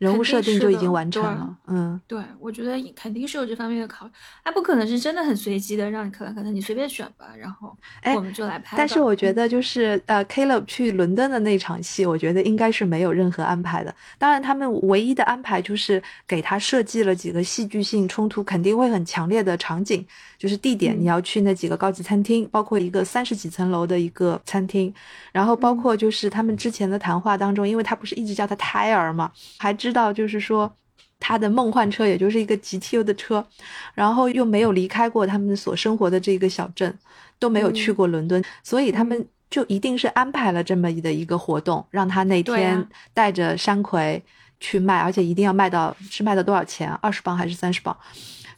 [0.00, 1.56] 人物设定就已经完成了。
[1.66, 8.74] 嗯，对，我觉得肯定是有这方面的考虑，他不可能是真的很随机的，让你可能可能你随便选吧，然后哎我们就来拍吧。
[8.78, 13.94] 但是我觉嗯得就是呃，Caleb 去伦敦的那场戏，我觉得应该是没有任何安排的。
[14.18, 20.04] 当然，他们唯一的安排就是给他设计了几个戏剧性冲突肯定会很强烈的场景，
[20.38, 24.92] 就是地点嗯你要去那几个高级餐厅，包括一个三十几层楼的一个餐厅，
[25.30, 30.74] 然后包括就是他们之前的谈话当中，因为他不是一直叫他胎儿嘛，还知道就是说。
[31.22, 33.46] 他的梦幻车也就是一个 GTO 的车，
[33.92, 36.98] 然后又没有离开过他们所生活的这个小镇，
[37.38, 44.22] 都没有去嗯过伦敦，所以他们嗯就一定是安排了这么的一个活动，让他那天啊带着山葵
[44.60, 46.90] 去卖，而且一定要卖到是卖到多少钱？
[47.02, 47.94] 二十磅还是三十磅？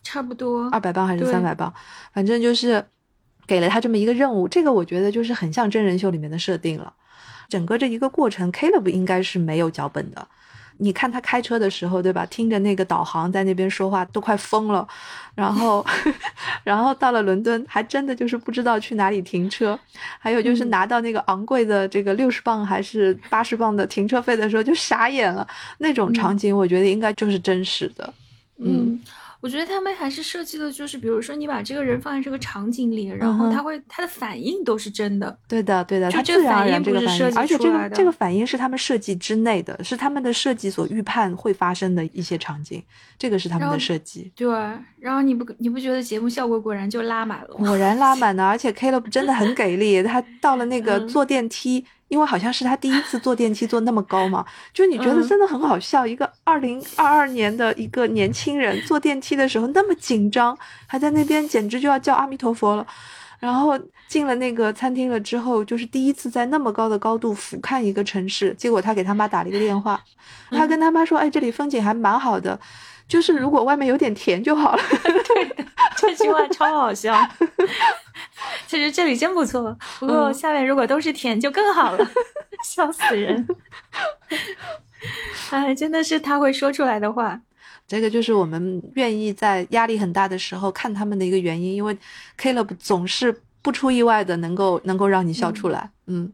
[0.05, 1.75] 差不多二百磅还是三百磅？
[2.15, 2.85] 反正就是
[3.45, 4.47] 给了他这么一个任务。
[4.47, 6.95] 这个我觉得就是很像真人秀里面的设定了。
[7.49, 10.29] 整个这一个过程，Caleb 应该是没有脚本的。
[10.83, 12.27] 你看他开车的时候，对吧？
[12.27, 14.87] 听着那个导航在那边说话，都快疯了。
[15.37, 15.87] 然后，
[16.65, 19.79] 然后到了伦敦，还真的就是不知道去哪里停车。
[20.19, 25.47] 还有就是嗯拿到那个昂贵的这个六十磅还是八十磅的停车费的时候，就傻眼了。
[25.79, 28.13] 那种场嗯景，我觉得应该就是真实的。
[28.59, 29.01] 嗯嗯，
[29.43, 35.37] 我觉得他们还是设计的，就是比如说你把这个人放在这个场景里，然后他会他的反应都是真的。
[35.49, 42.81] 对的，对的，就这个反应不是设计而且这个这个反应是他们设计之内的，是他们的设计所预判会发生的一些场景，
[43.19, 44.31] 这个是他们的设计。
[44.37, 44.49] 对，
[45.01, 47.49] 然后你不你不觉得节目效果果然就拉满了？
[47.57, 54.45] 果然拉满了，而且 Caleb 真的很给力，他到了那个 嗯坐电梯，因为好像是他第一次坐电梯坐那么高嘛，
[54.75, 60.55] 就你觉得嗯真的很好笑，一个二零二二年的一个年轻人坐电梯的时候那么紧张，
[60.87, 62.87] 还在那边简直就要叫阿弥陀佛了。
[63.39, 68.55] 然后进了那个餐厅了之后，就是第一次在那么高的高度俯瞰一个城市。
[68.59, 69.99] 结果他给他妈打了一个电话，
[70.51, 72.61] 他跟他妈说：“哎，这里风景还蛮好的，
[73.13, 74.83] 就是如果外面有点甜就好了。
[75.29, 75.55] 对
[75.99, 77.15] 这句话超好笑。
[78.67, 82.11] 其实这里真不错，不过嗯下面如果都是甜就更好了，
[82.65, 83.47] 笑死人。
[85.51, 87.39] 哎，真的是他会说出来的话。”
[87.87, 91.95] 这个就是我们愿意在压力很大的时候看他们的一个原因，因为
[92.41, 95.91] Caleb 总是不出意外的能够能够让你笑出来。
[96.07, 96.33] 嗯，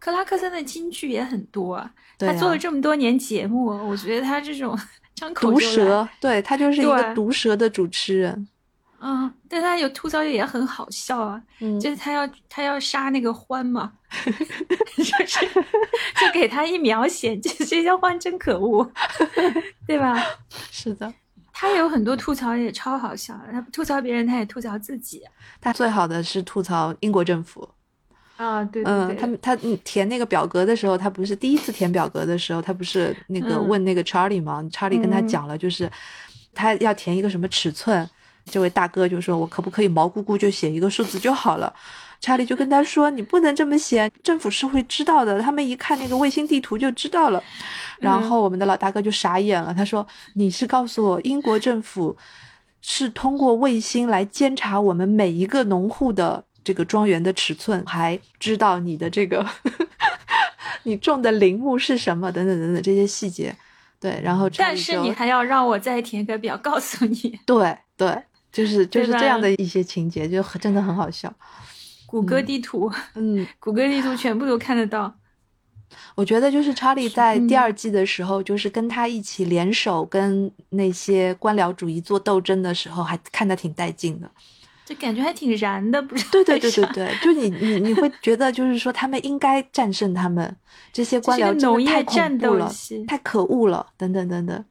[0.00, 4.76] 克拉克森的金句也很多啊，啊他做了这么多年节目，我觉得他这种
[5.34, 8.48] 毒舌，对他就是一个毒舌的主持人。
[9.02, 13.90] 嗯，但他有吐槽也很好笑啊，嗯，就是他要他要杀那个欢嘛，
[14.94, 18.92] 就是就给他一描写，这这叫欢真可恶，
[19.88, 20.22] 对吧？
[20.70, 21.10] 是的，
[21.50, 25.22] 他有很多吐槽也超好笑，他吐槽别人，他也吐槽自己
[25.62, 27.66] 他最好的是吐槽英国政府。
[28.40, 33.68] 啊，对对嗯，他们他嗯填那个表格的时候，他不是第一次填表格的时候，他不是那个嗯。
[33.68, 35.28] 问那个 Charlie 吗、查 r l i e 跟他嗯。
[35.28, 35.90] 讲了，就是
[36.54, 38.08] 他要填一个什么尺寸，
[38.46, 41.70] 这位大哥就说：“我可不可以毛估估就写一个数字就好了？”
[42.22, 47.42] 查理就跟他说：“你不能这么写，政府是会知道的，他们一看那个卫星地图就知道了。”
[48.00, 48.22] 然嗯。
[48.30, 52.16] 后我们的老大哥就傻眼了，他说：“你是告诉我英国政府
[52.80, 59.46] 是通过卫星来监察我们每一个农户的这个庄园的尺寸，还知道你的这个
[60.84, 63.54] 你种的林木是什么等等等等这些细节。
[63.98, 71.30] 对，然后但是你还要让我再填个表告诉你， 对对，就是就是这样的一些情节，就很真的很好笑。
[72.06, 75.14] 谷歌地图，嗯，谷歌地图全部都看得到。
[76.14, 84.30] 我觉得就是查理在第嗯二季的时候，就是跟他一起联手跟那些官僚主义做斗争的时候，还看得挺带劲的。
[84.90, 86.28] 这感觉还挺燃的，不是？
[86.32, 90.56] 对对对对对，就你你你会觉得就是说他们应该战胜他们
[90.92, 92.68] 这些官僚太业战斗了，
[93.06, 94.64] 太可恶了，等等等等。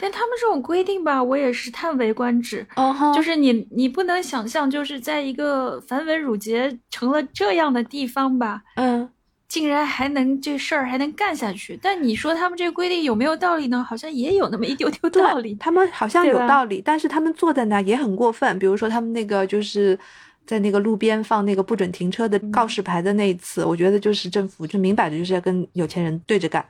[0.00, 2.66] 但他们这种规定吧，我也是叹为观止。
[3.14, 9.06] 就是你，你不能想象，就是在一个繁文缛节成了这样的地方吧，嗯，
[9.48, 11.78] 竟然还能这事儿还能干下去。
[11.80, 13.84] 但你说他们这个规定有没有道理呢？
[13.88, 15.54] 好像也有那么一丢丢道理。
[15.56, 18.58] 他们好像有道理，但是他们做的呢也很过分。
[18.58, 19.98] 比如说他们那个就是
[20.44, 26.64] 在那个路边放那个不准停车的告示牌的那一次，我觉得就是政府就明摆着就是要跟有钱人对着干。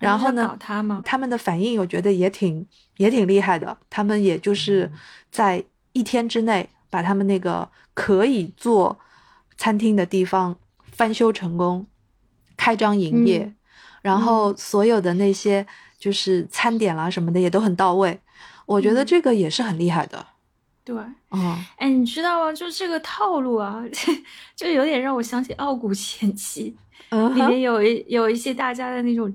[0.00, 0.82] 然后呢，他？
[1.04, 2.66] 他们的反应我觉得也挺
[2.96, 4.90] 也挺厉害的，他们也就是
[5.30, 5.62] 在
[5.92, 8.98] 一天之内把他们那个可以做
[9.56, 10.56] 餐厅的地方
[10.92, 11.86] 翻修成功，
[12.56, 13.52] 开张营业，
[14.02, 15.66] 然后所有的那些
[15.98, 18.20] 就是餐点啦什么的也都很到位，
[18.66, 20.26] 我觉得这个也是很厉害的。
[20.84, 20.94] 对，
[21.30, 22.52] 嗯，哎，你知道吗？
[22.52, 23.82] 就这个套路啊，
[24.54, 26.76] 就有点让我想起《傲骨贤妻》，
[27.34, 29.34] 里面有一有一些大家的那种。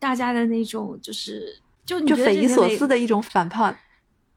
[0.00, 3.76] 大家的那种就是就就匪夷所思的一种反叛，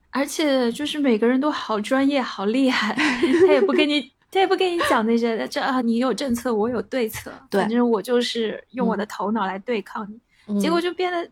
[0.09, 2.93] 而且就是每个人都好专业好厉害，
[3.47, 10.07] 他也不跟你他也不跟你讲那些这啊你有政策我有对策，反正我就是用我的头脑来对抗
[10.47, 11.29] 你，结果就变得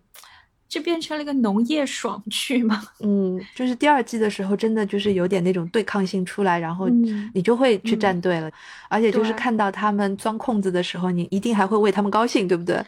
[0.70, 2.82] 就变成了一个农业爽剧嘛。
[3.04, 6.88] 嗯，就是第二季的时候真的就是有点那种对抗性出来，然后
[7.34, 8.52] 你就会去站队了，
[8.88, 12.80] 而且就是看到他们钻空子的时候，你一定还会为他们高兴，对不对？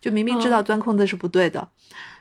[0.00, 1.68] 就明明知道钻空子是不对的，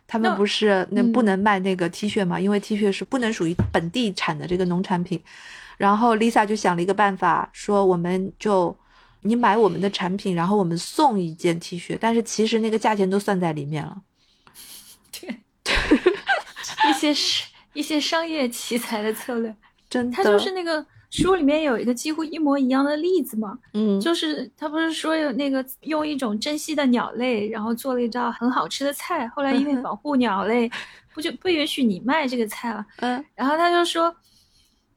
[0.05, 2.37] 他们不是那不能卖那个 T 恤嘛？
[2.37, 5.21] 因为 T 恤是不能属于本地产的这个农产品。
[5.79, 8.75] 然后 Lisa 就想了一个办法，说我们就
[9.21, 14.01] 你买我们的产品，然后我们送一件 T 恤，但是其实那个价钱都算在里面了。
[15.17, 15.39] 对，
[16.89, 19.55] 一些是一些商业奇才的策略，
[19.89, 20.85] 真的，他就是那个。
[21.11, 30.69] 书里面有一个几乎一模一样的例子嘛，嗯，就是他不是说有那个用一种珍稀的鸟类，然后做了一道很好吃的菜，后来因为保护鸟类，
[31.11, 34.15] 不就不允许你卖这个菜了，嗯，然后他就说，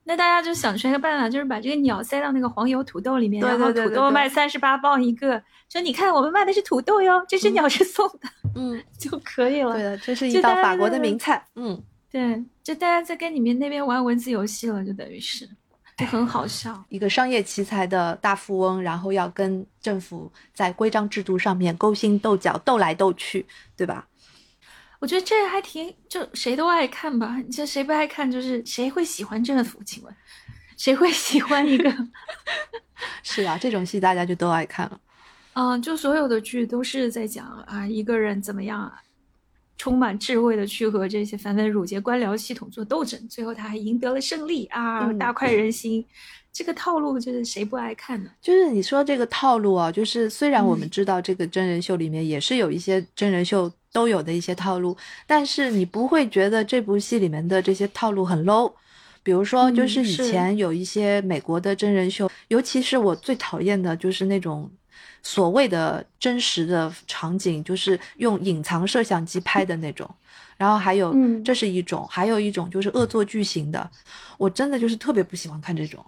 [0.05, 9.75] 那大家就想出来一个办法，就是把这个鸟塞到那个黄油土豆里面，然后土豆卖三十八磅一个，说你看我们卖的是土豆哟，这只鸟是送的，嗯， 就可以了。
[9.75, 11.81] 对的，这是一道法国的名菜，嗯，
[12.11, 15.49] 对，就大家在跟你们那边玩文字游戏了，就等于是。
[15.99, 23.45] 就很好笑，一个商业奇才的大富翁，然后要跟政府在规章制度上面勾心斗角，斗来斗去，
[23.77, 24.09] 对吧？
[25.03, 27.37] 我觉得这还挺，就谁都爱看吧。
[27.45, 28.31] 你这谁不爱看？
[28.31, 29.83] 就是谁会喜欢政府？
[29.85, 30.15] 请问，
[30.77, 31.93] 谁会喜欢一个？
[33.25, 35.01] 是啊，这种戏大家就都爱看了。
[35.55, 39.03] 嗯，就所有的剧都是在讲啊，一个人怎么样啊。
[39.77, 46.07] 充满智慧的去和这些繁文缛节官僚系统做斗争，最后他还赢得了胜利啊，大快人心。
[46.53, 48.31] 这个套路就是谁不爱看呢？
[48.41, 58.73] 就是你说这个套路啊，就是虽然我们知道这个真人秀里面也是有一些真人秀都有的一些套路，但是你不会觉得这部戏里面的这些套路很 low。
[59.23, 64.71] 比如说，就是以前有一些美国的真人秀，尤其是我最讨厌的就是那种。
[65.25, 70.09] 所谓的真实的场景，就是用隐藏摄像机拍的那种，
[70.57, 71.15] 然后还有，
[71.45, 73.89] 这是一种，还有一种就是恶作剧型的，
[74.37, 76.05] 我真的就是特别不喜欢看这种，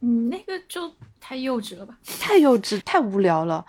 [0.00, 3.64] 嗯，那个就太幼稚了吧，太幼稚，太无聊了。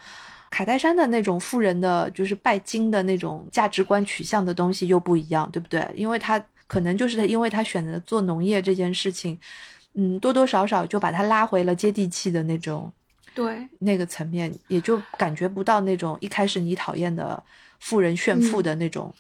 [0.50, 5.86] 卡戴珊的那种富人的就是拜金的那种价值观取向的东西又不一样，对不对？
[5.96, 9.40] 因为他可能就是他，因为他选择做农业这件事情，
[9.94, 12.92] 嗯，多多少少就把他拉回了接地气的那种。
[13.34, 17.44] 对那个层面，也就感觉不到那种一开始你讨厌的
[17.80, 19.14] 富人炫富的那种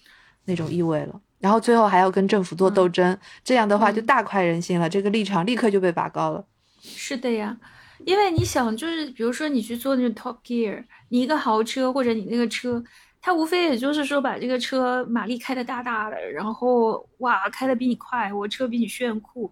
[0.45, 1.21] 那种意味了。
[1.39, 4.89] 然后最后还要跟政府做斗争，这样的话就大快人心了。
[4.89, 6.43] 这个立场立刻就被拔高了。
[6.81, 7.55] 是的呀，
[8.05, 12.83] 因为你想，就是比如说你去做那种 Top Gear，你一个豪车或者你那个车，
[13.21, 19.51] 它无非也就是说把这个车马力开的大大的，然后哇开的比你快，我车比你炫酷，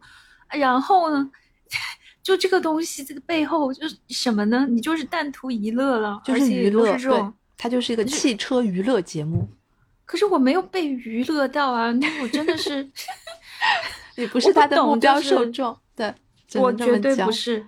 [0.50, 1.32] 然后呢？
[2.24, 4.66] 就这个东西，这个背后就是什么呢？
[4.68, 9.48] 你就是但图娱乐了，就是娱乐，对，它就是一个汽车娱乐节目。
[10.06, 11.92] 可是我没有被娱乐到啊！
[11.92, 12.90] 那我真的是，
[14.18, 16.12] 你不是他的目标受众，对，
[16.56, 17.64] 我绝对不是。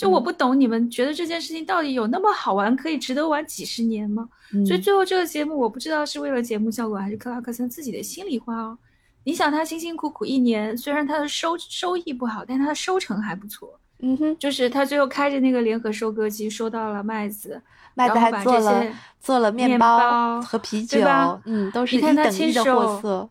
[0.00, 4.28] 就我不懂，你们觉得这件事情到底有那么好玩，可以值得玩几十年吗？
[4.66, 8.78] 所以最后这个节目，我不知道是为了节目效果，还是克拉克森自己的心里话哦。
[9.24, 13.78] 你想，他辛辛苦苦一年，虽然他的收收益不好，但他的收成还不错。
[13.98, 17.60] 嗯哼，就是他最后开着那个联合收割机收到了麦子，
[17.94, 18.82] 麦子还做了
[19.20, 20.98] 做了面包和啤酒，
[21.44, 23.28] 嗯，都是一等一的货色。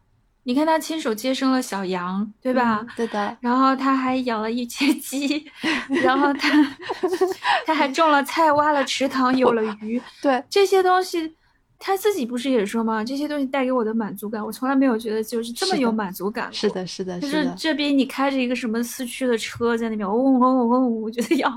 [0.49, 2.83] 你看他亲手接生了小羊，对吧？
[2.97, 3.37] 对的。
[3.39, 5.45] 然后他还养了一只鸡，
[6.01, 6.75] 然后他
[7.67, 10.01] 他还种了菜，挖了池塘，有了鱼。
[10.23, 11.35] 对这些东西。
[11.81, 13.01] 他自己不是也说吗？
[13.01, 16.51] 这些东西带给我的满足感，我从来没有觉得就是这么有满足感。
[16.51, 21.47] 是的，是的，就是这边你开着一个什么四驱的车在那边嗡嗡嗡嗡，我觉得要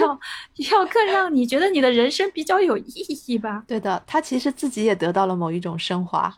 [0.00, 0.18] 要
[0.70, 3.64] 要更让你觉得你的人生比较有意义吧。
[3.66, 6.32] 对的，他其实自己也得到了某一种升华。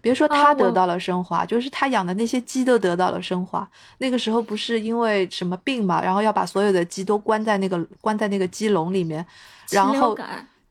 [0.00, 3.68] 别说他得到了升华，就是他养的那些鸡都得到了升华。
[3.98, 9.24] 那个时候不是因为什么病嘛，然后要把所有的鸡都关在那个关在那个鸡笼里面，
[9.70, 10.16] 然后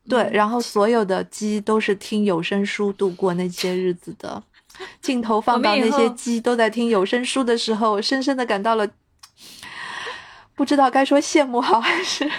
[0.07, 4.41] 对，嗯然后所有的鸡都是听有声书度过那些日子的。
[5.01, 8.85] 镜头放到那些鸡都在听有声书的时候，深深的感到了，
[10.53, 12.29] 不知道该说羡慕好还是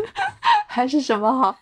[0.66, 1.58] 还是什么好。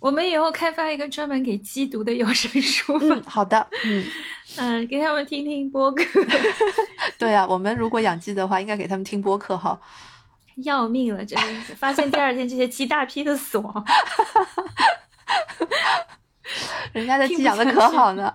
[0.00, 4.04] 我们以后开发一个专门给鸡读的有声书吧嗯，，好的，嗯，
[4.56, 6.04] 嗯，给他们听听播客，
[7.18, 9.78] 对啊，我们如果养鸡的话，应该给他们听播客哈。
[10.64, 11.74] 要命了，真的是！
[11.74, 13.84] 发现第二天这些鸡大批的死亡，
[16.92, 18.32] 人家的鸡养的可好呢。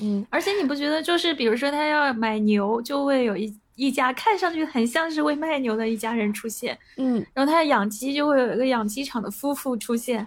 [0.00, 10.26] 嗯，而且你不觉得，就是比如说他要买牛，就会有一一家看上去很像是会卖牛的一家人出现，嗯，然后他要养鸡，就会有一个养鸡场的夫妇出现，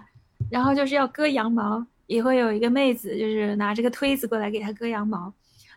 [0.50, 5.32] 然后就是要割羊毛，也会有一个妹子，就是拿着个推子过来给他割羊毛，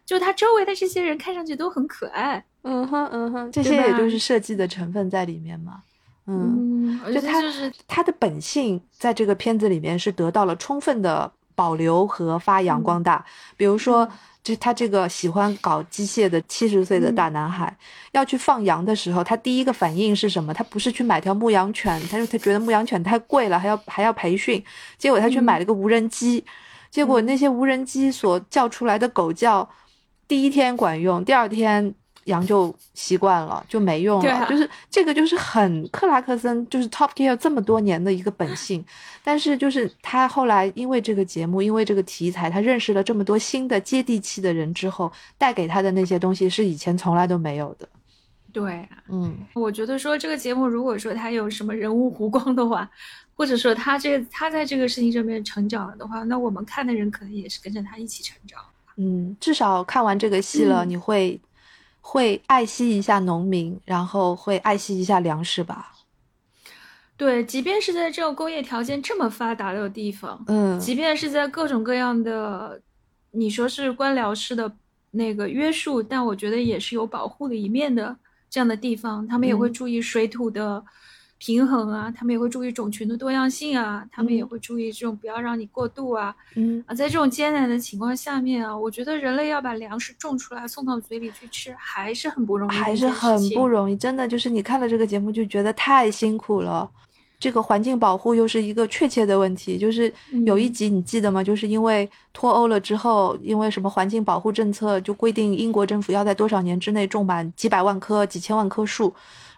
[0.06, 5.84] 就他周围的这些人看上去都很可爱，嗯哼，嗯哼，这些也就是设计的成分在里面嘛。
[6.26, 13.26] 嗯，嗯，就他就是他的本性在这个片子里面是得到了充分的保留和发扬嗯光大。
[13.58, 14.12] 比如说嗯，
[14.44, 17.76] 就他这个喜欢搞机械的七十岁的嗯大男孩，
[18.12, 20.54] 要去放羊的时候，他第一个反应是什么？
[20.54, 24.64] 他不是去买条牧羊犬，他说他觉得牧羊犬太贵了，还要还要培训，
[24.98, 26.44] 结果他去嗯买了个无人机，
[26.91, 29.70] 结果嗯那些无人机所叫出来的狗叫，
[30.28, 31.96] 第一天管用，第二天。
[32.26, 34.48] 羊就习惯了，就没用了。
[34.50, 38.84] 就是这个，就是很克拉克森，就是 Top Gear 这么多年的一个本性。
[39.24, 47.88] 但是，就是他后来因为这个节目，因为这个题材，他认识了这么多新的接地气的人之后，带给他的那些东西是以前从来都没有的。
[48.52, 48.90] 对啊。
[49.10, 52.90] 嗯我觉得说这个节目，如果说他有什么人物弧光的话，
[53.36, 58.62] 或者说他这他在这个事情上面成长了的话，那我们看的人可能也是跟着他一起成长。
[58.96, 61.40] 嗯，至少看完这个戏了，嗯你会
[62.06, 65.93] 会爱惜一下农民，然后会爱惜一下粮食吧。
[67.16, 72.82] 对，即便是在这种工业条件这么发达的地方，嗯即便是在各种各样的，
[73.32, 74.70] 你说是官僚式的
[75.12, 78.18] 那个约束，但我觉得也是有保护的一面的
[78.49, 80.84] 这样的地方，他们也会嗯注意水土的
[81.46, 86.34] 平衡啊，他们也会注意种群的多样性啊，他们也嗯会注意这种不要让你过度啊。
[86.56, 96.89] 嗯啊，在这种艰难的情况下面啊，我觉得人类要把粮食种出来送到嘴里去吃，还是很不容易还是很不容易，真的就是你看了这个节目就觉得太辛苦了。
[97.38, 100.10] 这个环境保护又是一个确切的问题，就是
[100.46, 101.44] 有一嗯集你记得吗？
[101.44, 109.14] 就是因为脱欧了之后，因为什么环境保护政策就规定英国政府要在多少年之内种满几百万棵、几千万棵树，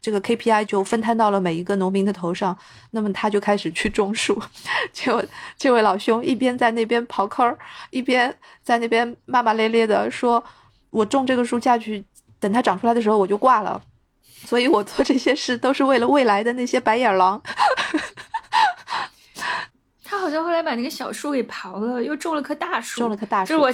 [0.05, 2.55] 这个 KPI 就分摊到了每一个农民的头上，
[2.91, 4.39] 那么他就开始去种树。
[4.93, 5.25] 结果
[5.57, 7.57] 这位老兄一边在那边刨坑儿，
[7.89, 10.43] 一边在那边骂骂咧咧的说
[10.91, 12.05] ：“我种这个树下去，
[12.39, 13.81] 等它长出来的时候我就挂了。”
[14.45, 17.41] 所以我做这些事都是为了未来的那些白眼狼。
[20.03, 23.73] 他好像后来把那个小树给刨了，又种了棵大树，种了棵大树，就是我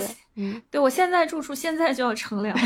[0.70, 2.58] 对我现在种树，现在就要乘凉。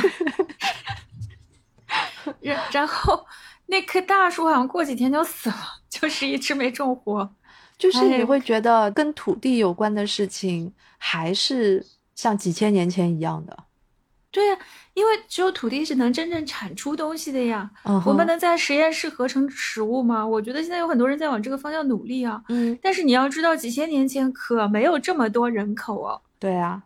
[2.42, 3.24] 然然后
[3.68, 5.56] 那棵大树好像过几天就死了，
[5.90, 7.30] 就是一直没种活。
[7.78, 11.86] 就是你哎会觉得跟土地有关的事情，还是
[12.16, 13.58] 像几千年前一样的。
[14.32, 14.58] 对呀、
[14.94, 17.70] 因为只有土地是能真正产出东西的呀。
[18.06, 20.26] 我们能在实验室合成食物吗？
[20.28, 22.42] 我觉得现在有很多人在往这个方向努力啊。
[22.50, 26.22] 嗯，但是你要知道，几千年前可没有这么多人口哦。
[26.38, 26.84] 对啊，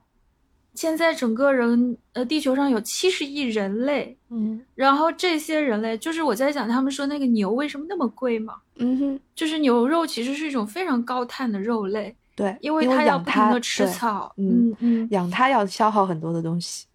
[0.80, 16.86] 现在整个人呃，地球上有七十亿人类，嗯然后这些人类，就是我在讲他们说那个牛为什么那么贵嘛，嗯哼，就是牛肉其实是一种非常高碳的肉类，对，因为它要不停的吃草，嗯嗯嗯，养它要消耗很多的东西。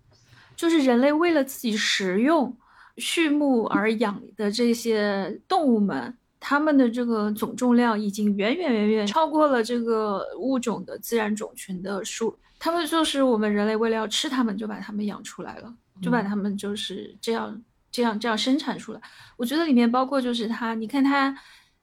[0.57, 2.57] 就是人类为了自己食用、
[2.97, 12.35] 畜牧而养的这些动物们，它们的这个总重量已经远远远远超过了这个物种的自然种群的数。
[12.65, 17.63] 它们就是我们人类为了要吃它们，就把它们养出来了，就把嗯它们就是这样、
[17.93, 19.01] 这样、这样生产出来。
[19.37, 21.37] 我觉得里面包括就是它，你看它。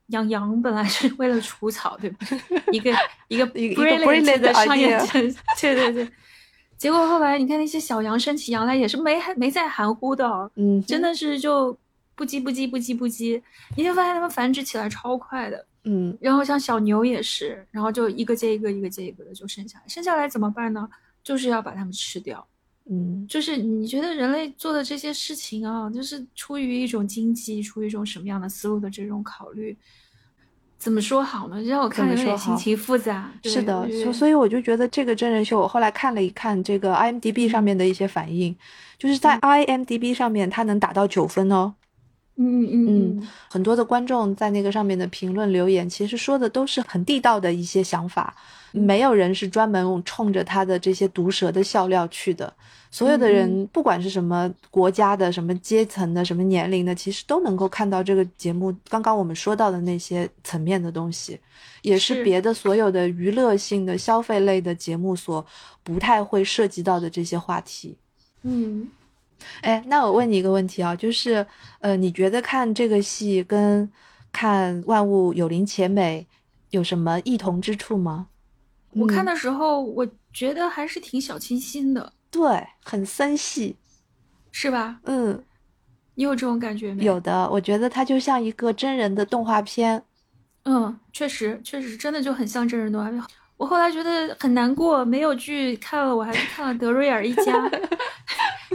[0.07, 2.17] 养羊本来是为了除草，对吧？
[2.73, 2.91] 一个
[3.29, 4.99] 一个 一个 brilliant brilliant 的商业
[5.61, 6.05] 对对对。
[6.77, 11.71] 结果后来你看那些小羊生起羊来也是没没再含糊的哦，嗯，真，的是就
[12.13, 13.41] 不叽不叽不叽不叽，
[13.77, 15.65] 你就发现它们繁殖起来超快的。
[15.83, 20.87] 嗯然后像小牛也是，然后就一个接一个，一个接一个的就生下来，生下来怎么办呢？
[21.23, 22.45] 就是要把它们吃掉。
[22.89, 29.77] 嗯就是你觉得人类做的这些事情啊，就是出于一种经济，出于一种什么样的思路的这种考虑，
[30.79, 31.61] 怎么说好呢？
[31.61, 33.31] 让我看有点心情复杂。
[33.43, 38.55] 是的，所所以我就觉得这个真人秀，我后来看了一看这个 IMDB 上面的一些反应，
[38.97, 41.75] 就是在 IMDB 上面它能打到九分哦。
[42.41, 48.33] 嗯嗯嗯，很多的观众在那个上面的评论留言，其实说的都是很地道的一些想法，
[48.71, 52.53] 没有人是专门冲着他的这些毒舌的笑料去的。
[52.93, 61.39] 所有的人，不管是什么国家的、什么阶层的、什么年龄的，其实都能够看到这个节目刚刚我们说到的那些层面的东西，
[61.81, 62.21] 也是。
[62.21, 65.43] 别的所有的娱乐性的消费类的节目所
[65.83, 67.97] 不太会涉及到的这些话题。
[68.43, 68.87] 嗯，
[69.61, 71.45] 哎，那我问你一个问题啊，就是，
[71.79, 73.89] 呃，你觉得看这个戏跟
[74.31, 76.27] 看《万物有灵且美》
[76.69, 78.27] 有什么异同之处吗？
[78.91, 82.13] 我看的时候，我觉得还是挺小清新的。
[82.29, 83.77] 对，很森系，
[84.51, 84.99] 是吧？
[85.03, 85.43] 嗯，
[86.15, 87.03] 你有这种感觉没？
[87.03, 90.03] 有的，我觉得它就像一个真人的动画片。
[90.63, 93.21] 嗯，确实，确实，真的就很像真人动画片。
[93.61, 97.69] 我后来觉得很难过，没有剧看了，我还是看了《德瑞尔一家》，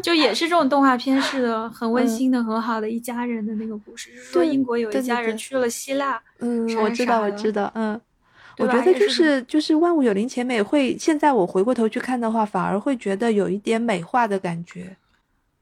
[0.01, 4.15] 就也是这种动画片式的，很温馨的、很好的一家人的那个故事。
[4.15, 6.23] 是说英国有一家人去了希腊。
[6.39, 8.01] 嗯，我知道，我知道，嗯。
[8.59, 14.97] 我觉得就是就是万物有灵前美会，现在我回过头去看的话，反而会觉得有一点美化的感觉。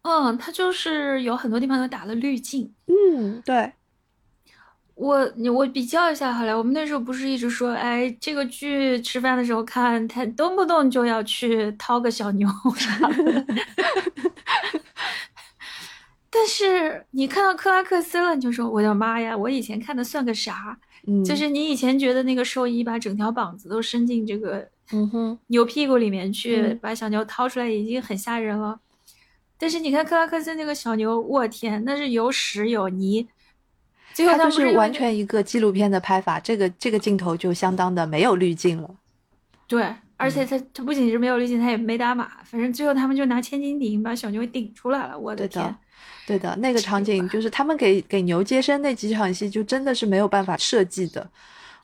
[0.02, 2.70] 嗯，它就是有很多地方都打了滤镜。
[2.86, 3.72] 嗯，对。
[4.94, 13.46] 我你我比较一下好了，我们那时候不是一直说，哎，这个剧吃饭的时候看，他动不动就要去掏个小牛啥的。
[16.30, 20.78] 但是你看到克拉克森了，你就说我的妈呀，我以前看的算个啥？
[21.24, 24.66] 就是你以前觉得那个兽医把整条膀子都伸进这个
[25.48, 28.80] 牛屁股里面去，把小牛掏出来已经很吓人了。
[29.58, 33.28] 但是你看克拉克森那个小牛，我天，那是有屎有泥。
[34.14, 38.88] 最后就是完全一个纪录片的拍法，这个这个镜头就相当的没有滤镜了。
[39.66, 45.18] 对，而且他他不仅是没有滤镜，他也没打码，反正最后他们就拿千斤顶把小牛顶出来了。
[45.18, 45.74] 我的天！
[46.26, 51.28] 对的，那个场景就是他们给给牛接生那几场戏，就真的是没有办法设计的。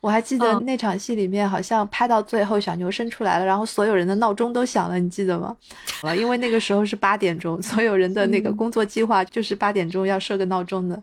[0.01, 5.55] 我还记得那场戏里面，好像拍到最后小牛生出来了，然后所有人的闹钟都响了，你记得吗？
[6.01, 11.03] 啊，因为那个时候是八点钟，所有人的那个工作计划就是八点钟要设个闹钟的。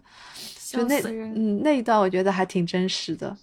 [0.71, 3.35] 就那嗯那一段我觉得还挺真实的，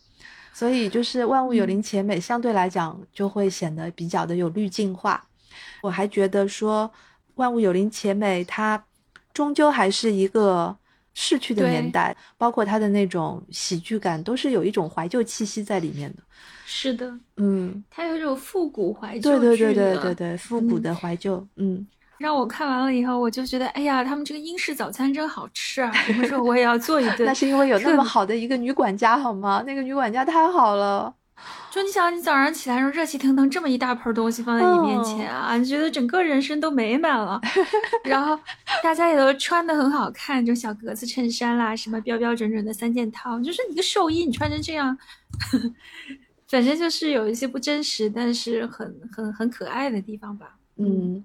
[0.53, 5.27] 所以就是万物有灵且美，相对来讲就会显得比较的有滤镜化。
[5.83, 6.91] 我还觉得说
[7.35, 8.85] 万物有灵且美，它。
[9.33, 10.77] 终究还是一个
[11.13, 16.23] 逝去的年代，包括它的那种喜剧感，都是有一种怀旧气息在里面的。
[16.67, 19.37] 是的，嗯，它有一种复古怀旧。
[19.41, 21.45] 对对对对对对，复古的怀旧。
[21.57, 21.85] 嗯，
[22.19, 25.91] 让我看完了以后，我就觉得，哎呀，他们这个英式早餐真好吃啊！
[25.93, 27.27] 什么时候我也要做一 顿？
[27.27, 29.63] 那是因为有那么好的一个女管家，好吗？
[29.67, 31.15] 那个女管家太好了。
[31.71, 37.41] 就你想，你早上起来时候热气腾腾，这么一大盆东西放在你面前啊，你觉得整个人生都美满了。
[38.05, 38.39] 然后
[38.83, 44.97] 大家也都穿的很好看，就小格子衬衫啦，什么标标准准的三件套，就是你个寿衣，你穿成这样，
[46.47, 50.55] 反正就是有一些不真实，但是很很很可爱的地方吧。
[50.77, 51.25] 嗯，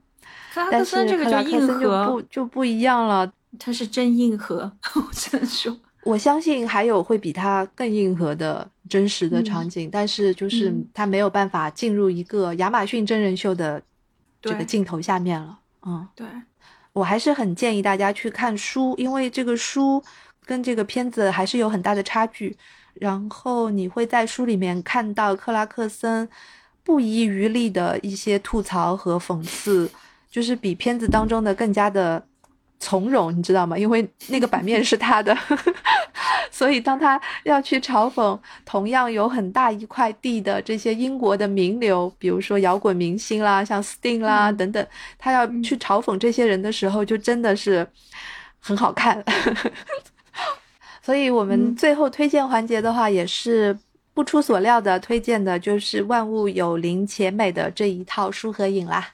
[0.54, 5.76] 克拉克森这个就硬核，不就不一样了，他是真硬核， 我只能说。
[6.04, 13.82] 我相信还有会比它更硬核的真实的场景，但是就是它没有办法进入一个亚马逊真人秀的
[14.42, 15.60] 这个镜头下面了。
[15.86, 16.26] 嗯，对，
[16.94, 20.02] 我还是很建议大家去看书，因为这个书
[20.46, 22.58] 跟这个片子还是有很大的差距。
[22.94, 26.28] 然后你会在书里面看到克拉克森
[26.84, 29.90] 不遗余力的一些吐槽和讽刺，
[30.30, 32.24] 就是比片子当中的更加的。
[32.82, 33.78] 从容，你知道吗？
[33.78, 35.38] 因为那个版面是他的，
[36.50, 47.86] 所以当他要去嘲讽同样有很大一块地的这些英国的名流，比如说摇滚明星啦，像 Sting 啦等等，他要去嘲讽这些人的时候，就真的是
[48.62, 49.22] 很好看。
[51.04, 53.78] 所以我们最后推荐环节的话，也是
[54.14, 59.10] 不出所料的推荐的就是《万物有灵且美》的这一套书和影啦。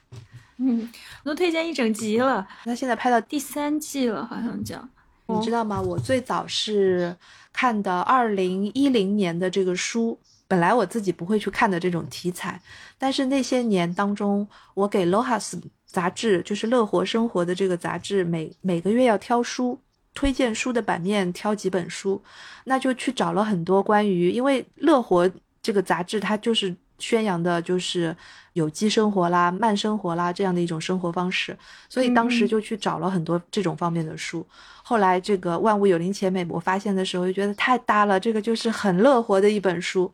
[0.58, 2.46] 嗯，我都推荐一整集了。
[2.62, 4.80] 那现在拍到第三季了，好像叫。
[5.26, 5.82] 你知道吗？
[5.82, 7.16] 我最早是
[7.52, 10.16] 看的二零一零年的这个书，
[10.46, 12.62] 本来我自己不会去看的这种题材，
[12.96, 19.80] 但是那些年当中，我给 LOHAS 杂志，就是乐活生活的这个杂志，每每个月要挑书，
[20.14, 22.22] 推荐书的版面挑几本书，
[22.66, 25.28] 那就去找了很多关于，因为乐活
[25.60, 26.76] 这个杂志它就是。
[26.98, 28.16] 宣扬的就是
[28.54, 31.56] 有机生活啦、慢生活啦这样的一种生活方式，
[31.88, 34.46] 所以当时就去找了很多这种方面的书。
[34.82, 40.12] 后来这个《万物有灵且美》，我发现的时候就觉得太搭了，这个就是很乐活的一本书，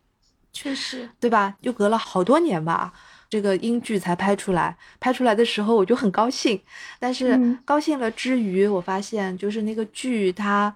[0.52, 1.54] 确实，对吧？
[1.60, 2.92] 又隔了好多年吧，
[3.28, 4.76] 这个英剧才拍出来。
[4.98, 6.60] 拍出来的时候我就很高兴，
[6.98, 10.74] 但是高兴了之余，我发现就是那个剧它。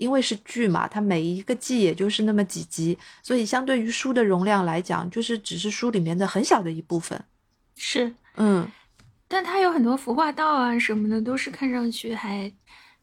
[0.00, 7.22] 因为是剧嘛，它每一个季也就是那么几集，所以相对于书的容量来讲，就是只是书里面的很小的一部分。
[7.76, 8.66] 是，嗯，
[9.28, 12.50] 但它有很多服化道啊什么的，都是看上去还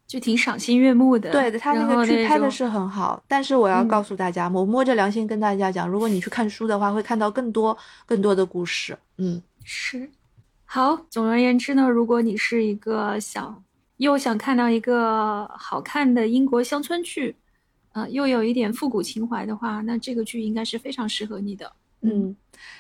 [0.07, 1.31] 就挺赏心悦目的。
[1.31, 3.23] 对的，它那个剧拍的是很好。
[3.27, 8.97] 但是我要告诉大家，我摸着良心跟大家讲，如果你去看书的话，会看到更多更多的故事。
[9.19, 10.09] 嗯，是。
[10.65, 13.63] 好，总而言之呢，如果你是一个想。
[13.97, 17.35] 又想看到一个好看的英国乡村剧，
[17.93, 21.71] 呃，又有一点复古情怀的话，那这个剧应该是非常适合你的。
[22.01, 22.35] 嗯，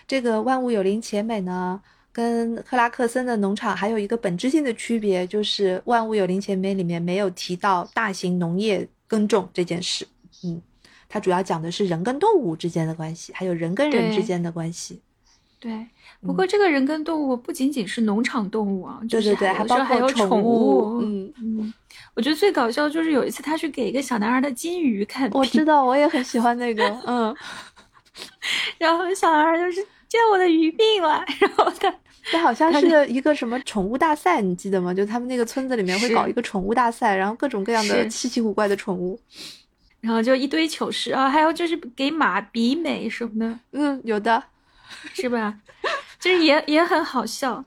[0.07, 1.81] 这个《万物有灵且美》呢，
[2.11, 10.07] 跟克拉克森的农场还有一个本质性的区别，就是《万物有灵且美》里面没有提到大型农业耕种这件事。
[10.43, 10.61] 嗯，
[11.09, 15.01] 它主要讲的是人跟动物之间的关系，还有人跟人之间的关系。
[15.59, 15.87] 对。
[16.21, 20.99] 不过，这个人跟动物不仅仅是农场动物啊，对对对，还包括宠物。
[21.01, 21.73] 嗯嗯，
[22.15, 26.83] 我觉得最搞笑就是有一次他去给一个小男孩的金鱼看我知道，我也很喜欢那个。
[27.05, 27.35] 嗯，
[28.77, 31.93] 然后小男孩就是见我的鱼病了，然后他
[32.31, 34.93] 这好像是一个什么宠物大赛，你记得吗？
[34.93, 39.19] 就他们那个村子里面会搞一个宠物大赛，然后各种各样的稀奇古怪的宠物，
[40.01, 43.59] 然后就一堆糗事啊，还有就是给马比美什么的。
[43.71, 44.43] 嗯，有的，
[45.13, 45.59] 是吧？
[46.19, 47.63] 就是也也很好笑，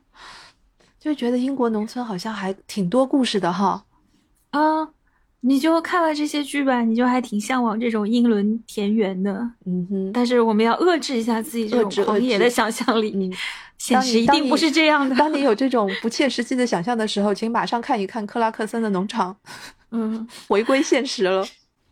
[0.99, 3.85] 就觉得英国农村好像还挺多故事的哈。
[4.51, 4.89] 啊，
[5.43, 9.33] 你就看了这些剧吧，你就还挺向往这种英伦田园的。
[9.65, 10.13] 嗯哼。
[10.13, 13.13] 但是我们要遏制一下自己这种狂野的想象力。
[13.15, 13.33] 嗯。
[13.79, 15.17] 现实一定不是这样的。
[15.17, 19.35] 当你有这种不切实际的想象的时候，请马上看一看克拉克森的农场。
[19.93, 20.29] 嗯。
[20.49, 21.47] 回归现实了。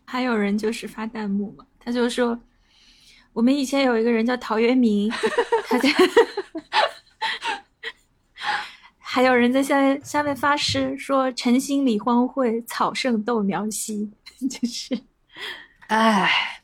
[0.04, 2.38] 还有人就是发弹幕嘛，他就说。
[3.32, 5.10] 我们以前有一个人叫陶渊明，
[5.68, 5.88] 他在，
[8.98, 14.10] 还有人在下面下面发诗说：“晨兴理荒秽，草盛豆苗稀。
[14.48, 14.98] ”就是，
[15.88, 16.62] 唉，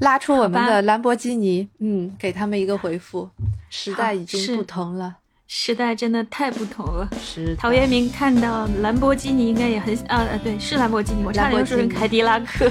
[0.00, 3.30] 拉出我们的兰博基尼，嗯，给他们一个回复。
[3.68, 5.16] 时代已经不同了。
[5.48, 7.08] 时代真的太不同了。
[7.20, 12.70] 是陶渊明看到兰博基尼，应该也很啊啊，对，是兰博基尼，我差点说成凯迪拉克。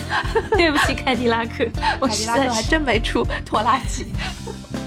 [0.56, 1.64] 对不起，凯迪拉克，
[2.00, 4.06] 凯迪拉克还真没出拖拉机。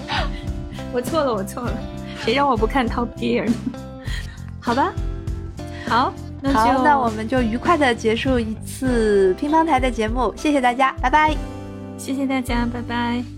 [0.94, 1.78] 我错了，我错了，
[2.24, 3.54] 谁让我不看 Top Gear 呢？
[4.60, 4.92] 好吧，
[5.88, 11.36] 好，那就那我们就愉快的结束一次乒乓台的节目，谢谢大家，拜拜。
[11.98, 13.37] 谢谢大家，拜拜。